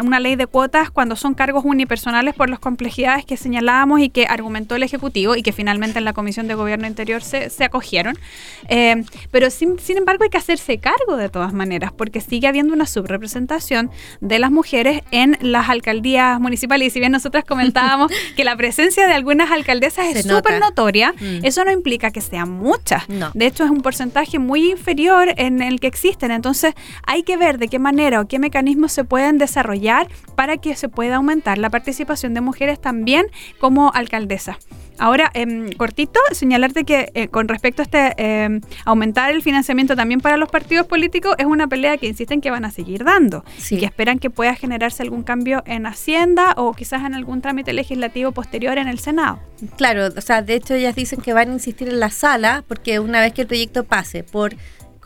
una 0.00 0.20
ley 0.20 0.36
de 0.36 0.46
cuotas 0.46 0.90
cuando 0.90 1.16
son 1.16 1.34
cargos 1.34 1.64
unipersonales 1.64 2.34
por 2.34 2.47
las 2.48 2.58
complejidades 2.58 3.24
que 3.24 3.36
señalábamos 3.36 4.00
y 4.00 4.08
que 4.10 4.26
argumentó 4.26 4.76
el 4.76 4.82
Ejecutivo 4.82 5.36
y 5.36 5.42
que 5.42 5.52
finalmente 5.52 5.98
en 5.98 6.04
la 6.04 6.12
Comisión 6.12 6.48
de 6.48 6.54
Gobierno 6.54 6.86
Interior 6.86 7.22
se, 7.22 7.50
acogieron. 7.64 8.18
Eh, 8.68 9.04
pero 9.30 9.50
sin, 9.50 9.78
sin, 9.78 9.98
embargo 9.98 10.24
hay 10.24 10.30
que 10.30 10.38
hacerse 10.38 10.78
cargo 10.78 11.16
de 11.16 11.28
todas 11.28 11.52
maneras 11.52 11.92
porque 11.92 12.20
sigue 12.20 12.46
habiendo 12.46 12.72
una 12.72 12.86
subrepresentación 12.86 13.90
de 14.20 14.38
las 14.38 14.50
mujeres 14.50 15.02
en 15.10 15.36
las 15.40 15.68
alcaldías 15.68 16.40
municipales 16.40 16.88
y 16.88 16.90
si 16.90 17.00
bien 17.00 17.12
nosotras 17.12 17.44
comentábamos 17.44 18.12
que 18.36 18.44
la 18.44 18.56
presencia 18.56 19.06
de 19.06 19.12
algunas 19.12 19.50
alcaldesas 19.50 20.06
es 20.14 20.26
súper 20.26 20.60
notoria, 20.60 21.12
mm. 21.12 21.44
eso 21.44 21.64
no 21.64 21.72
implica 21.72 22.10
que 22.10 22.20
sean 22.20 22.50
muchas. 22.50 23.04
De 23.34 23.46
hecho 23.46 23.64
es 23.64 23.70
un 23.70 23.82
porcentaje 23.82 24.38
muy 24.38 24.70
inferior 24.70 25.32
en 25.36 25.62
el 25.62 25.80
que 25.80 25.86
existen. 25.86 26.30
Entonces 26.30 26.74
hay 27.06 27.22
que 27.22 27.36
ver 27.36 27.58
de 27.58 27.68
qué 27.68 27.78
manera 27.78 28.20
o 28.20 28.28
qué 28.28 28.38
mecanismos 28.38 28.92
se 28.92 29.04
pueden 29.04 29.38
desarrollar 29.38 30.08
para 30.34 30.56
que 30.56 30.74
se 30.76 30.88
pueda 30.88 31.16
aumentar 31.16 31.58
la 31.58 31.70
participación 31.70 32.34
de 32.34 32.37
mujeres 32.40 32.80
también 32.80 33.26
como 33.60 33.90
alcaldesa. 33.92 34.58
Ahora, 35.00 35.30
em, 35.34 35.70
cortito, 35.74 36.18
señalarte 36.32 36.82
que 36.82 37.12
eh, 37.14 37.28
con 37.28 37.46
respecto 37.46 37.82
a 37.82 37.84
este 37.84 38.14
em, 38.16 38.60
aumentar 38.84 39.30
el 39.30 39.42
financiamiento 39.42 39.94
también 39.94 40.20
para 40.20 40.36
los 40.36 40.48
partidos 40.48 40.88
políticos 40.88 41.36
es 41.38 41.46
una 41.46 41.68
pelea 41.68 41.98
que 41.98 42.08
insisten 42.08 42.40
que 42.40 42.50
van 42.50 42.64
a 42.64 42.72
seguir 42.72 43.04
dando 43.04 43.44
Sí. 43.58 43.76
y 43.76 43.78
que 43.78 43.86
esperan 43.86 44.18
que 44.18 44.28
pueda 44.28 44.56
generarse 44.56 45.04
algún 45.04 45.22
cambio 45.22 45.62
en 45.66 45.86
Hacienda 45.86 46.52
o 46.56 46.72
quizás 46.72 47.04
en 47.04 47.14
algún 47.14 47.40
trámite 47.42 47.72
legislativo 47.72 48.32
posterior 48.32 48.76
en 48.76 48.88
el 48.88 48.98
Senado. 48.98 49.38
Claro, 49.76 50.08
o 50.16 50.20
sea, 50.20 50.42
de 50.42 50.54
hecho 50.54 50.74
ellas 50.74 50.96
dicen 50.96 51.20
que 51.20 51.32
van 51.32 51.50
a 51.50 51.52
insistir 51.52 51.88
en 51.88 52.00
la 52.00 52.10
sala 52.10 52.64
porque 52.66 52.98
una 52.98 53.20
vez 53.20 53.32
que 53.32 53.42
el 53.42 53.46
proyecto 53.46 53.84
pase 53.84 54.24
por 54.24 54.56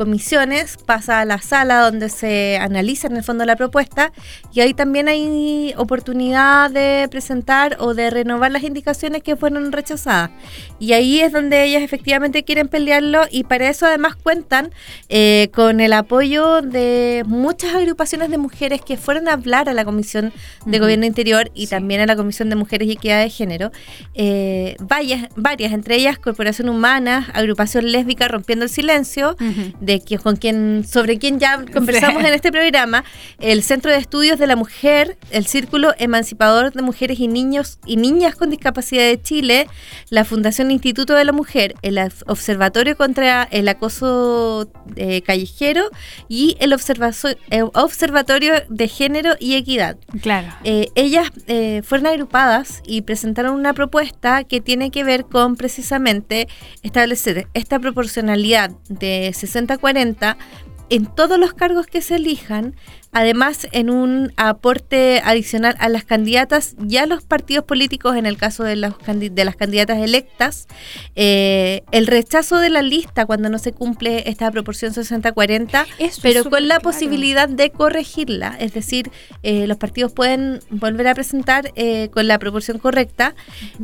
comisiones, 0.05 0.77
pasa 0.85 1.21
a 1.21 1.25
la 1.25 1.39
sala 1.39 1.81
donde 1.81 2.11
se 2.11 2.59
analiza 2.59 3.07
en 3.07 3.17
el 3.17 3.25
fondo 3.25 3.45
la 3.45 3.57
propuesta 3.57 4.13
y 4.53 4.61
ahí 4.61 4.75
también 4.75 5.09
hay 5.09 5.73
oportunidad 5.77 6.71
de 6.71 7.09
presentar 7.11 7.77
o 7.81 7.95
de 7.95 8.11
renovar 8.11 8.51
las 8.51 8.63
indicaciones 8.63 9.23
que 9.23 9.37
fueron 9.37 9.73
rechazadas. 9.73 10.31
Y 10.79 10.93
ahí 10.93 11.21
es 11.21 11.33
donde 11.33 11.65
ellas 11.65 11.83
efectivamente 11.83 12.43
quieren 12.43 12.69
pelearlo 12.69 13.23
y 13.31 13.45
para 13.45 13.71
eso 13.71 13.87
además 13.87 14.17
cuentan 14.17 14.73
eh, 15.09 15.49
con 15.55 15.81
el 15.81 15.93
apoyo 15.93 16.61
de 16.61 17.23
muchas 17.27 17.75
agrupaciones 17.75 18.29
de 18.31 18.39
mujeres 18.39 18.83
que 18.83 18.97
fueron 18.97 19.29
a 19.29 19.33
hablar 19.33 19.71
a 19.71 19.73
la 19.73 19.87
Comisión 19.87 20.35
de. 20.67 20.83
Gobierno 20.83 21.07
Interior 21.07 21.51
y 21.55 21.69
también 21.69 22.01
a 22.01 22.07
la 22.07 22.17
Comisión 22.17 22.51
de 22.51 22.57
Mujeres 22.57 22.89
y 22.89 22.93
Equidad 22.93 23.23
de 23.23 23.31
Género. 23.31 23.71
Eh, 24.15 24.77
varias, 24.81 25.29
varias, 25.37 25.73
entre 25.73 25.95
ellas 25.95 26.19
Corporación 26.19 26.69
Humana, 26.69 27.31
Agrupación 27.35 27.91
Lésbica 27.91 28.29
Rompiendo 28.29 28.65
el 28.65 28.71
Silencio, 28.71 29.37
de 29.81 29.92
que, 30.01 30.19
con 30.19 30.37
quien, 30.37 30.85
sobre 30.87 31.19
quien 31.19 31.39
ya 31.39 31.65
conversamos 31.73 32.23
Sí. 32.23 32.29
en 32.29 32.35
este 32.35 32.53
programa, 32.53 33.05
el 33.41 33.63
Centro 33.63 33.91
de 33.91 33.99
Estudios 33.99 34.39
de 34.39 34.47
la 34.47 34.57
Mujer, 34.57 35.17
el 35.31 35.47
Círculo 35.47 35.93
Emancipador 35.99 36.73
de 36.73 36.83
Mujeres 36.83 37.21
y 37.21 37.29
Niños 37.29 37.79
y 37.87 37.97
Niñas 37.97 38.35
con 38.35 38.51
Discapacidad 38.51 39.05
de 39.05 39.21
Chile, 39.21 39.69
la 40.11 40.25
Fundación 40.25 40.71
Instituto 40.71 41.15
de 41.15 41.25
la 41.25 41.33
Mujer, 41.33 41.75
el 41.83 41.99
Observatorio 42.27 42.97
contra 42.97 43.49
el 43.51 43.69
Acoso 43.69 44.71
eh, 44.97 45.23
Callejero 45.23 45.91
y 46.29 46.57
el 46.61 46.73
eh, 46.73 47.63
Observatorio 47.75 48.55
de 48.69 48.89
Género 48.89 49.35
y 49.39 49.55
Equidad. 49.55 49.97
Claro. 50.21 50.49
Eh, 50.65 50.89
ellas 50.95 51.31
eh, 51.47 51.83
fueron 51.85 52.07
agrupadas 52.07 52.83
y 52.87 53.03
presentaron 53.03 53.55
una 53.55 53.73
propuesta 53.73 54.45
que 54.45 54.61
tiene 54.61 54.91
que 54.91 55.05
ver 55.05 55.25
con 55.25 55.57
precisamente 55.57 56.49
establecer 56.83 57.49
esta 57.55 57.79
proporcionalidad 57.79 58.71
de 58.89 59.33
60-40 59.79 60.37
en 60.91 61.07
todos 61.07 61.39
los 61.39 61.55
cargos 61.55 61.87
que 61.87 62.03
se 62.03 62.17
elijan, 62.17 62.77
además 63.13 63.69
en 63.73 63.91
un 63.91 64.33
aporte 64.37 65.21
adicional 65.25 65.77
a 65.79 65.89
las 65.91 66.05
candidatas 66.05 66.75
y 66.89 66.97
a 66.97 67.05
los 67.07 67.23
partidos 67.23 67.65
políticos 67.67 68.17
en 68.17 68.25
el 68.25 68.39
caso 68.39 68.65
de, 68.65 68.75
las 68.77 68.95
candi- 68.95 69.31
de 69.31 69.45
las 69.45 69.55
candidatas 69.55 69.99
electas, 69.99 70.67
eh, 71.15 71.83
el 71.93 72.07
rechazo 72.07 72.59
de 72.59 72.71
la 72.71 72.81
lista 72.83 73.27
cuando 73.27 73.51
no 73.51 73.59
se 73.59 73.73
cumple 73.73 74.29
esta 74.31 74.51
proporción 74.51 74.95
60-40, 74.95 75.85
Eso 75.85 75.87
es 75.99 76.21
pero 76.21 76.45
con 76.45 76.63
la 76.69 76.77
claro. 76.77 76.83
posibilidad 76.83 77.49
de 77.49 77.71
corregirla, 77.71 78.57
es 78.59 78.73
decir, 78.73 79.11
eh, 79.43 79.67
los 79.67 79.77
partidos 79.77 80.13
pueden 80.13 80.61
volver 80.71 81.09
a 81.09 81.15
presentar 81.15 81.71
eh, 81.77 82.09
con 82.15 82.27
la 82.27 82.39
proporción 82.39 82.79
correcta 82.79 83.35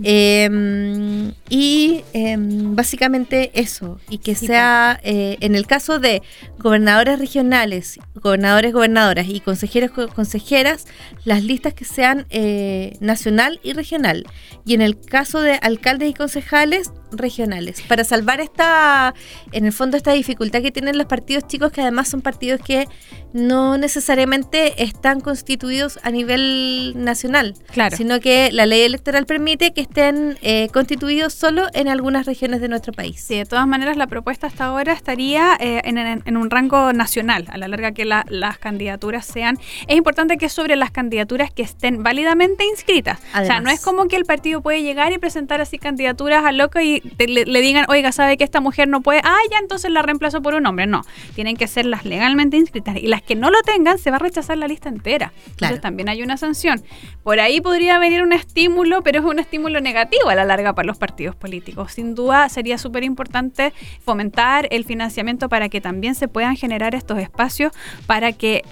eh, 0.04 1.32
y 1.50 2.02
eh, 2.14 2.36
básicamente 2.38 3.50
eso, 3.54 4.00
y 4.08 4.18
que 4.18 4.34
sea 4.34 4.98
eh, 5.02 5.36
en 5.40 5.54
el 5.54 5.66
caso 5.66 5.98
de 5.98 6.22
gobernadores 6.58 7.18
regionales, 7.18 7.98
gobernadores, 8.14 8.72
gobernadoras 8.72 9.17
y 9.26 9.40
consejeros, 9.40 9.90
co- 9.90 10.08
consejeras, 10.08 10.86
las 11.24 11.42
listas 11.42 11.74
que 11.74 11.84
sean 11.84 12.26
eh, 12.30 12.96
nacional 13.00 13.58
y 13.62 13.72
regional, 13.72 14.24
y 14.64 14.74
en 14.74 14.82
el 14.82 15.00
caso 15.00 15.40
de 15.40 15.54
alcaldes 15.54 16.10
y 16.10 16.14
concejales, 16.14 16.92
regionales, 17.12 17.80
para 17.82 18.04
salvar 18.04 18.40
esta, 18.40 19.14
en 19.52 19.66
el 19.66 19.72
fondo, 19.72 19.96
esta 19.96 20.12
dificultad 20.12 20.62
que 20.62 20.70
tienen 20.72 20.96
los 20.98 21.06
partidos 21.06 21.46
chicos, 21.46 21.72
que 21.72 21.80
además 21.80 22.08
son 22.08 22.20
partidos 22.22 22.60
que 22.64 22.86
no 23.32 23.76
necesariamente 23.78 24.82
están 24.82 25.20
constituidos 25.20 25.98
a 26.02 26.10
nivel 26.10 26.92
nacional, 26.96 27.54
Claro. 27.72 27.96
sino 27.96 28.20
que 28.20 28.50
la 28.52 28.66
ley 28.66 28.82
electoral 28.82 29.26
permite 29.26 29.72
que 29.74 29.80
estén 29.82 30.38
eh, 30.42 30.68
constituidos 30.72 31.34
solo 31.34 31.66
en 31.74 31.88
algunas 31.88 32.26
regiones 32.26 32.60
de 32.60 32.68
nuestro 32.68 32.92
país. 32.92 33.20
Sí, 33.20 33.36
de 33.36 33.44
todas 33.44 33.66
maneras 33.66 33.96
la 33.96 34.06
propuesta 34.06 34.46
hasta 34.46 34.64
ahora 34.66 34.92
estaría 34.92 35.56
eh, 35.60 35.82
en, 35.84 35.98
en- 35.98 36.22
en 36.24 36.36
un 36.36 36.50
rango 36.50 36.92
nacional, 36.92 37.44
a 37.50 37.58
la 37.58 37.68
larga 37.68 37.92
que 37.92 38.04
la- 38.04 38.24
las 38.28 38.58
candidaturas 38.58 39.26
sean. 39.26 39.58
Es 39.86 39.96
importante 39.96 40.36
que 40.38 40.48
sobre 40.48 40.76
las 40.76 40.90
candidaturas 40.90 41.50
que 41.52 41.62
estén 41.62 42.02
válidamente 42.02 42.64
inscritas. 42.64 43.18
O 43.18 43.22
sea, 43.32 43.40
Además. 43.40 43.62
no 43.62 43.70
es 43.70 43.80
como 43.80 44.08
que 44.08 44.16
el 44.16 44.24
partido 44.24 44.62
puede 44.62 44.82
llegar 44.82 45.12
y 45.12 45.18
presentar 45.18 45.60
así 45.60 45.78
candidaturas 45.78 46.44
a 46.44 46.52
loco 46.52 46.80
y 46.80 46.97
te- 47.00 47.28
le, 47.28 47.44
le 47.44 47.60
digan, 47.60 47.84
oiga, 47.88 48.12
sabe 48.12 48.36
que 48.36 48.44
esta 48.44 48.60
mujer 48.60 48.88
no 48.88 49.00
puede, 49.02 49.20
ah, 49.24 49.38
ya 49.50 49.58
entonces 49.58 49.90
la 49.90 50.02
reemplazo 50.02 50.42
por 50.42 50.54
un 50.54 50.66
hombre. 50.66 50.86
No, 50.86 51.02
tienen 51.34 51.56
que 51.56 51.66
ser 51.66 51.86
las 51.86 52.04
legalmente 52.04 52.56
inscritas 52.56 52.96
y 52.96 53.06
las 53.06 53.22
que 53.22 53.34
no 53.34 53.50
lo 53.50 53.60
tengan 53.62 53.98
se 53.98 54.10
va 54.10 54.16
a 54.16 54.20
rechazar 54.20 54.58
la 54.58 54.68
lista 54.68 54.88
entera. 54.88 55.28
Claro. 55.28 55.48
Entonces 55.74 55.80
también 55.80 56.08
hay 56.08 56.22
una 56.22 56.36
sanción. 56.36 56.82
Por 57.22 57.40
ahí 57.40 57.60
podría 57.60 57.98
venir 57.98 58.22
un 58.22 58.32
estímulo, 58.32 59.02
pero 59.02 59.20
es 59.20 59.24
un 59.24 59.38
estímulo 59.38 59.80
negativo 59.80 60.28
a 60.28 60.34
la 60.34 60.44
larga 60.44 60.74
para 60.74 60.86
los 60.86 60.98
partidos 60.98 61.36
políticos. 61.36 61.92
Sin 61.92 62.14
duda 62.14 62.48
sería 62.48 62.78
súper 62.78 63.04
importante 63.04 63.72
fomentar 64.04 64.68
el 64.70 64.84
financiamiento 64.84 65.48
para 65.48 65.68
que 65.68 65.80
también 65.80 66.14
se 66.14 66.28
puedan 66.28 66.56
generar 66.56 66.94
estos 66.94 67.18
espacios 67.18 67.72
para 68.06 68.32
que 68.32 68.62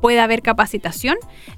pueda 0.00 0.24
haber 0.24 0.42
capacitación 0.42 1.16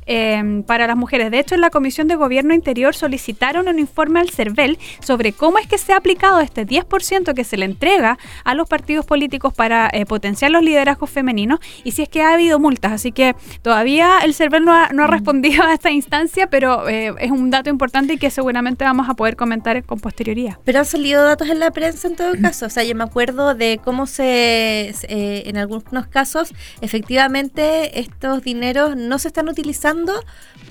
eh, 0.08 0.62
para 0.66 0.86
las 0.88 0.96
mujeres. 0.96 1.30
De 1.30 1.38
hecho, 1.38 1.54
en 1.54 1.60
la 1.60 1.70
Comisión 1.70 2.08
de 2.08 2.16
Gobierno 2.16 2.54
Interior 2.54 2.94
solicitaron 2.94 3.68
un 3.68 3.78
informe 3.78 4.18
al 4.20 4.30
CERVEL 4.30 4.78
sobre 5.00 5.32
cómo 5.32 5.58
es 5.58 5.66
que 5.68 5.78
se 5.78 5.92
ha 5.92 5.96
aplicado 5.98 6.40
este 6.40 6.66
10% 6.66 7.34
que 7.34 7.44
se 7.44 7.56
le 7.56 7.66
entrega 7.66 8.18
a 8.44 8.54
los 8.54 8.68
partidos 8.68 9.06
políticos 9.06 9.54
para 9.54 9.88
eh, 9.92 10.06
potenciar 10.06 10.50
los 10.50 10.62
liderazgos 10.62 11.10
femeninos 11.10 11.60
y 11.84 11.92
si 11.92 12.02
es 12.02 12.08
que 12.08 12.22
ha 12.22 12.32
habido 12.34 12.58
multas. 12.58 12.92
Así 12.92 13.12
que 13.12 13.36
todavía 13.62 14.18
el 14.24 14.34
CERVEL 14.34 14.64
no 14.64 14.72
ha, 14.72 14.88
no 14.88 15.04
ha 15.04 15.06
respondido 15.06 15.62
a 15.64 15.74
esta 15.74 15.90
instancia, 15.90 16.48
pero 16.48 16.88
eh, 16.88 17.14
es 17.20 17.30
un 17.30 17.50
dato 17.50 17.70
importante 17.70 18.14
y 18.14 18.18
que 18.18 18.30
seguramente 18.30 18.84
vamos 18.84 19.08
a 19.08 19.14
poder 19.14 19.36
comentar 19.36 19.84
con 19.84 20.00
posterioridad. 20.00 20.58
Pero 20.64 20.78
han 20.80 20.84
salido 20.86 21.22
datos 21.24 21.48
en 21.50 21.60
la 21.60 21.70
prensa 21.70 22.08
en 22.08 22.16
todo 22.16 22.32
caso. 22.40 22.66
O 22.66 22.70
sea, 22.70 22.82
yo 22.84 22.94
me 22.94 23.04
acuerdo 23.04 23.54
de 23.54 23.78
cómo 23.84 24.06
se, 24.06 24.92
se- 24.96 25.06
eh, 25.10 25.42
en 25.48 25.56
algunos 25.58 26.06
casos, 26.08 26.54
efectivamente, 26.80 27.98
estos 28.00 28.42
dineros 28.42 28.96
no 28.96 29.18
se 29.18 29.28
están 29.28 29.48
utilizando 29.48 29.97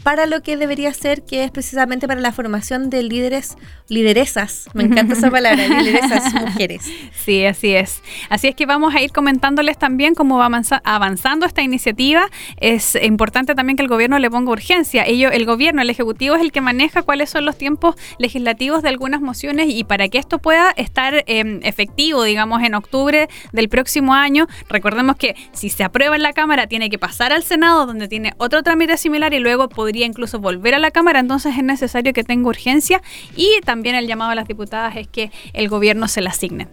para 0.03 0.25
lo 0.25 0.41
que 0.41 0.55
debería 0.55 0.93
ser, 0.93 1.23
que 1.25 1.43
es 1.43 1.51
precisamente 1.51 2.07
para 2.07 2.21
la 2.21 2.31
formación 2.31 2.89
de 2.89 3.03
líderes, 3.03 3.57
lideresas. 3.89 4.69
Me 4.73 4.83
encanta 4.83 5.13
esa 5.15 5.29
palabra, 5.29 5.67
lideresas 5.81 6.33
mujeres. 6.33 6.83
Sí, 7.13 7.45
así 7.45 7.73
es. 7.75 8.01
Así 8.29 8.47
es 8.47 8.55
que 8.55 8.65
vamos 8.65 8.95
a 8.95 9.01
ir 9.01 9.11
comentándoles 9.11 9.77
también 9.77 10.13
cómo 10.15 10.37
va 10.37 10.45
avanza- 10.45 10.81
avanzando 10.85 11.45
esta 11.45 11.61
iniciativa. 11.61 12.29
Es 12.57 12.95
importante 13.01 13.53
también 13.55 13.75
que 13.75 13.83
el 13.83 13.89
gobierno 13.89 14.17
le 14.19 14.29
ponga 14.29 14.51
urgencia. 14.51 15.03
Ello, 15.05 15.29
el 15.29 15.45
gobierno, 15.45 15.81
el 15.81 15.89
ejecutivo 15.89 16.35
es 16.35 16.41
el 16.41 16.51
que 16.53 16.61
maneja 16.61 17.01
cuáles 17.01 17.29
son 17.29 17.43
los 17.45 17.57
tiempos 17.57 17.95
legislativos 18.17 18.83
de 18.83 18.89
algunas 18.89 19.19
mociones 19.19 19.67
y 19.69 19.83
para 19.83 20.07
que 20.07 20.19
esto 20.19 20.39
pueda 20.39 20.71
estar 20.77 21.23
eh, 21.27 21.59
efectivo, 21.63 22.23
digamos, 22.23 22.61
en 22.63 22.75
octubre 22.75 23.27
del 23.51 23.67
próximo 23.67 24.13
año, 24.13 24.47
recordemos 24.69 25.17
que 25.17 25.35
si 25.51 25.69
se 25.69 25.83
aprueba 25.83 26.15
en 26.15 26.21
la 26.23 26.31
Cámara 26.33 26.67
tiene 26.67 26.89
que 26.89 26.97
pasar 26.99 27.33
al 27.33 27.43
Senado 27.43 27.85
donde 27.85 28.07
tiene 28.07 28.33
otro 28.37 28.63
trámite 28.63 28.95
similar 28.95 29.16
y 29.17 29.39
luego 29.39 29.67
podría 29.67 30.06
incluso 30.06 30.39
volver 30.39 30.75
a 30.75 30.80
la 30.80 30.91
Cámara, 30.91 31.19
entonces 31.19 31.58
es 31.58 31.63
necesario 31.63 32.13
que 32.13 32.23
tenga 32.23 32.49
urgencia 32.49 33.01
y 33.36 33.60
también 33.65 33.95
el 33.95 34.06
llamado 34.06 34.32
a 34.32 34.36
las 34.36 34.47
diputadas 34.47 34.95
es 34.95 35.08
que 35.08 35.32
el 35.53 35.69
gobierno 35.69 36.08
se 36.08 36.21
la 36.21 36.30
asigne. 36.30 36.67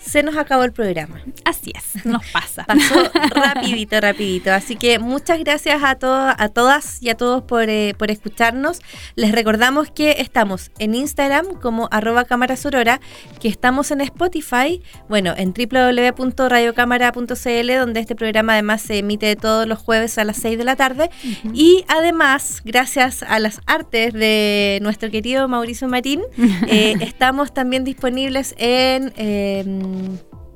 Se 0.00 0.22
nos 0.22 0.36
acabó 0.36 0.64
el 0.64 0.72
programa. 0.72 1.20
Así 1.44 1.72
es, 1.74 2.04
nos 2.06 2.24
pasa. 2.30 2.64
Pasó 2.64 2.94
rapidito, 3.34 4.00
rapidito. 4.00 4.50
Así 4.52 4.76
que 4.76 4.98
muchas 4.98 5.38
gracias 5.40 5.82
a, 5.84 5.94
to- 5.96 6.10
a 6.36 6.48
todas 6.48 7.02
y 7.02 7.10
a 7.10 7.16
todos 7.16 7.42
por, 7.42 7.68
eh, 7.68 7.94
por 7.98 8.10
escucharnos. 8.10 8.80
Les 9.14 9.32
recordamos 9.32 9.90
que 9.90 10.16
estamos 10.18 10.70
en 10.78 10.94
Instagram 10.94 11.54
como 11.60 11.88
arroba 11.90 12.24
cámara 12.24 12.56
sorora, 12.56 13.00
que 13.40 13.48
estamos 13.48 13.90
en 13.90 14.00
Spotify, 14.00 14.82
bueno, 15.08 15.34
en 15.36 15.52
www.radiocámara.cl, 15.52 17.72
donde 17.78 18.00
este 18.00 18.14
programa 18.16 18.54
además 18.54 18.82
se 18.82 18.98
emite 18.98 19.34
todos 19.36 19.66
los 19.66 19.78
jueves 19.78 20.18
a 20.18 20.24
las 20.24 20.36
6 20.38 20.58
de 20.58 20.64
la 20.64 20.76
tarde. 20.76 21.10
Y 21.52 21.84
además, 21.88 22.62
gracias 22.64 23.22
a 23.22 23.38
las 23.38 23.60
artes 23.66 24.12
de 24.12 24.78
nuestro 24.82 25.10
querido 25.10 25.46
Mauricio 25.48 25.88
Marín, 25.88 26.22
eh, 26.68 26.94
estamos 27.00 27.52
también 27.52 27.84
disponibles 27.84 28.54
en... 28.58 29.12
eh, 29.16 29.64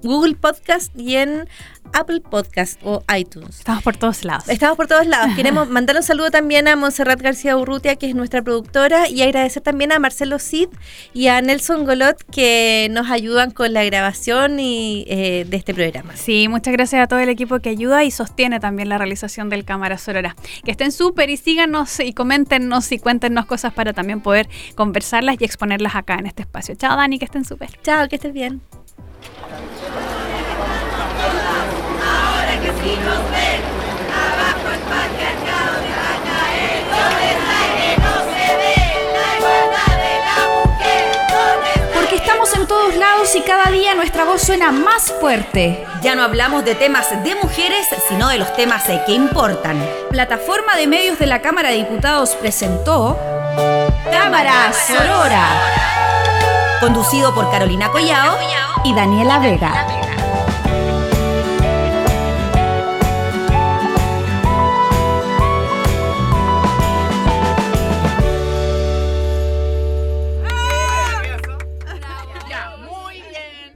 Google 0.04 0.36
Podcast 0.36 0.94
y 0.98 1.16
en 1.16 1.48
Apple 1.94 2.20
Podcast 2.20 2.80
o 2.84 3.02
iTunes. 3.16 3.58
Estamos 3.58 3.82
por 3.82 3.96
todos 3.96 4.24
lados. 4.24 4.48
Estamos 4.48 4.76
por 4.76 4.86
todos 4.86 5.06
lados. 5.06 5.32
Queremos 5.36 5.68
mandar 5.70 5.96
un 5.96 6.02
saludo 6.02 6.30
también 6.30 6.68
a 6.68 6.76
Montserrat 6.76 7.20
García 7.20 7.56
Urrutia, 7.56 7.96
que 7.96 8.08
es 8.08 8.14
nuestra 8.14 8.42
productora, 8.42 9.08
y 9.08 9.22
agradecer 9.22 9.62
también 9.62 9.92
a 9.92 9.98
Marcelo 9.98 10.38
Cid 10.38 10.68
y 11.12 11.28
a 11.28 11.40
Nelson 11.40 11.84
Golot, 11.84 12.22
que 12.30 12.88
nos 12.90 13.10
ayudan 13.10 13.50
con 13.50 13.72
la 13.72 13.84
grabación 13.84 14.60
y, 14.60 15.04
eh, 15.08 15.46
de 15.48 15.56
este 15.56 15.72
programa. 15.72 16.16
Sí, 16.16 16.48
muchas 16.48 16.72
gracias 16.72 17.02
a 17.02 17.06
todo 17.06 17.20
el 17.20 17.28
equipo 17.28 17.60
que 17.60 17.70
ayuda 17.70 18.04
y 18.04 18.10
sostiene 18.10 18.60
también 18.60 18.88
la 18.88 18.98
realización 18.98 19.48
del 19.48 19.64
Cámara 19.64 19.96
Sorora. 19.96 20.36
Que 20.64 20.72
estén 20.72 20.92
súper 20.92 21.30
y 21.30 21.36
síganos 21.36 22.00
y 22.00 22.12
coméntenos 22.12 22.90
y 22.92 22.98
cuéntenos 22.98 23.46
cosas 23.46 23.72
para 23.72 23.92
también 23.92 24.20
poder 24.20 24.48
conversarlas 24.74 25.36
y 25.40 25.44
exponerlas 25.44 25.94
acá 25.94 26.16
en 26.16 26.26
este 26.26 26.42
espacio. 26.42 26.74
Chao, 26.74 26.96
Dani, 26.96 27.18
que 27.18 27.24
estén 27.24 27.44
súper. 27.44 27.70
Chao, 27.82 28.08
que 28.08 28.16
estés 28.16 28.32
bien. 28.32 28.60
Porque 41.94 42.16
estamos 42.16 42.54
en 42.54 42.66
todos 42.66 42.94
lados 42.96 43.34
y 43.34 43.40
cada 43.42 43.70
día 43.70 43.94
nuestra 43.94 44.24
voz 44.24 44.42
suena 44.42 44.70
más 44.70 45.12
fuerte. 45.20 45.86
Ya 46.02 46.14
no 46.14 46.22
hablamos 46.22 46.64
de 46.64 46.74
temas 46.74 47.08
de 47.24 47.34
mujeres, 47.36 47.86
sino 48.08 48.28
de 48.28 48.38
los 48.38 48.54
temas 48.54 48.84
que 49.06 49.12
importan. 49.12 49.82
Plataforma 50.10 50.76
de 50.76 50.86
Medios 50.86 51.18
de 51.18 51.26
la 51.26 51.40
Cámara 51.40 51.70
de 51.70 51.76
Diputados 51.76 52.36
presentó 52.36 53.18
Cámara 54.10 54.72
Sorora. 54.72 56.03
Conducido 56.84 57.34
por 57.34 57.50
Carolina 57.50 57.90
Collao 57.90 58.36
y 58.84 58.92
Daniela 58.92 59.38
Vega. 59.38 59.72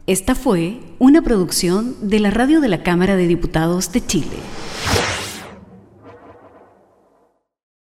Esta 0.06 0.34
fue 0.34 0.78
una 0.98 1.22
producción 1.22 1.96
de 2.02 2.20
la 2.20 2.30
Radio 2.30 2.60
de 2.60 2.68
la 2.68 2.82
Cámara 2.82 3.16
de 3.16 3.26
Diputados 3.26 3.90
de 3.90 4.04
Chile. 4.04 4.36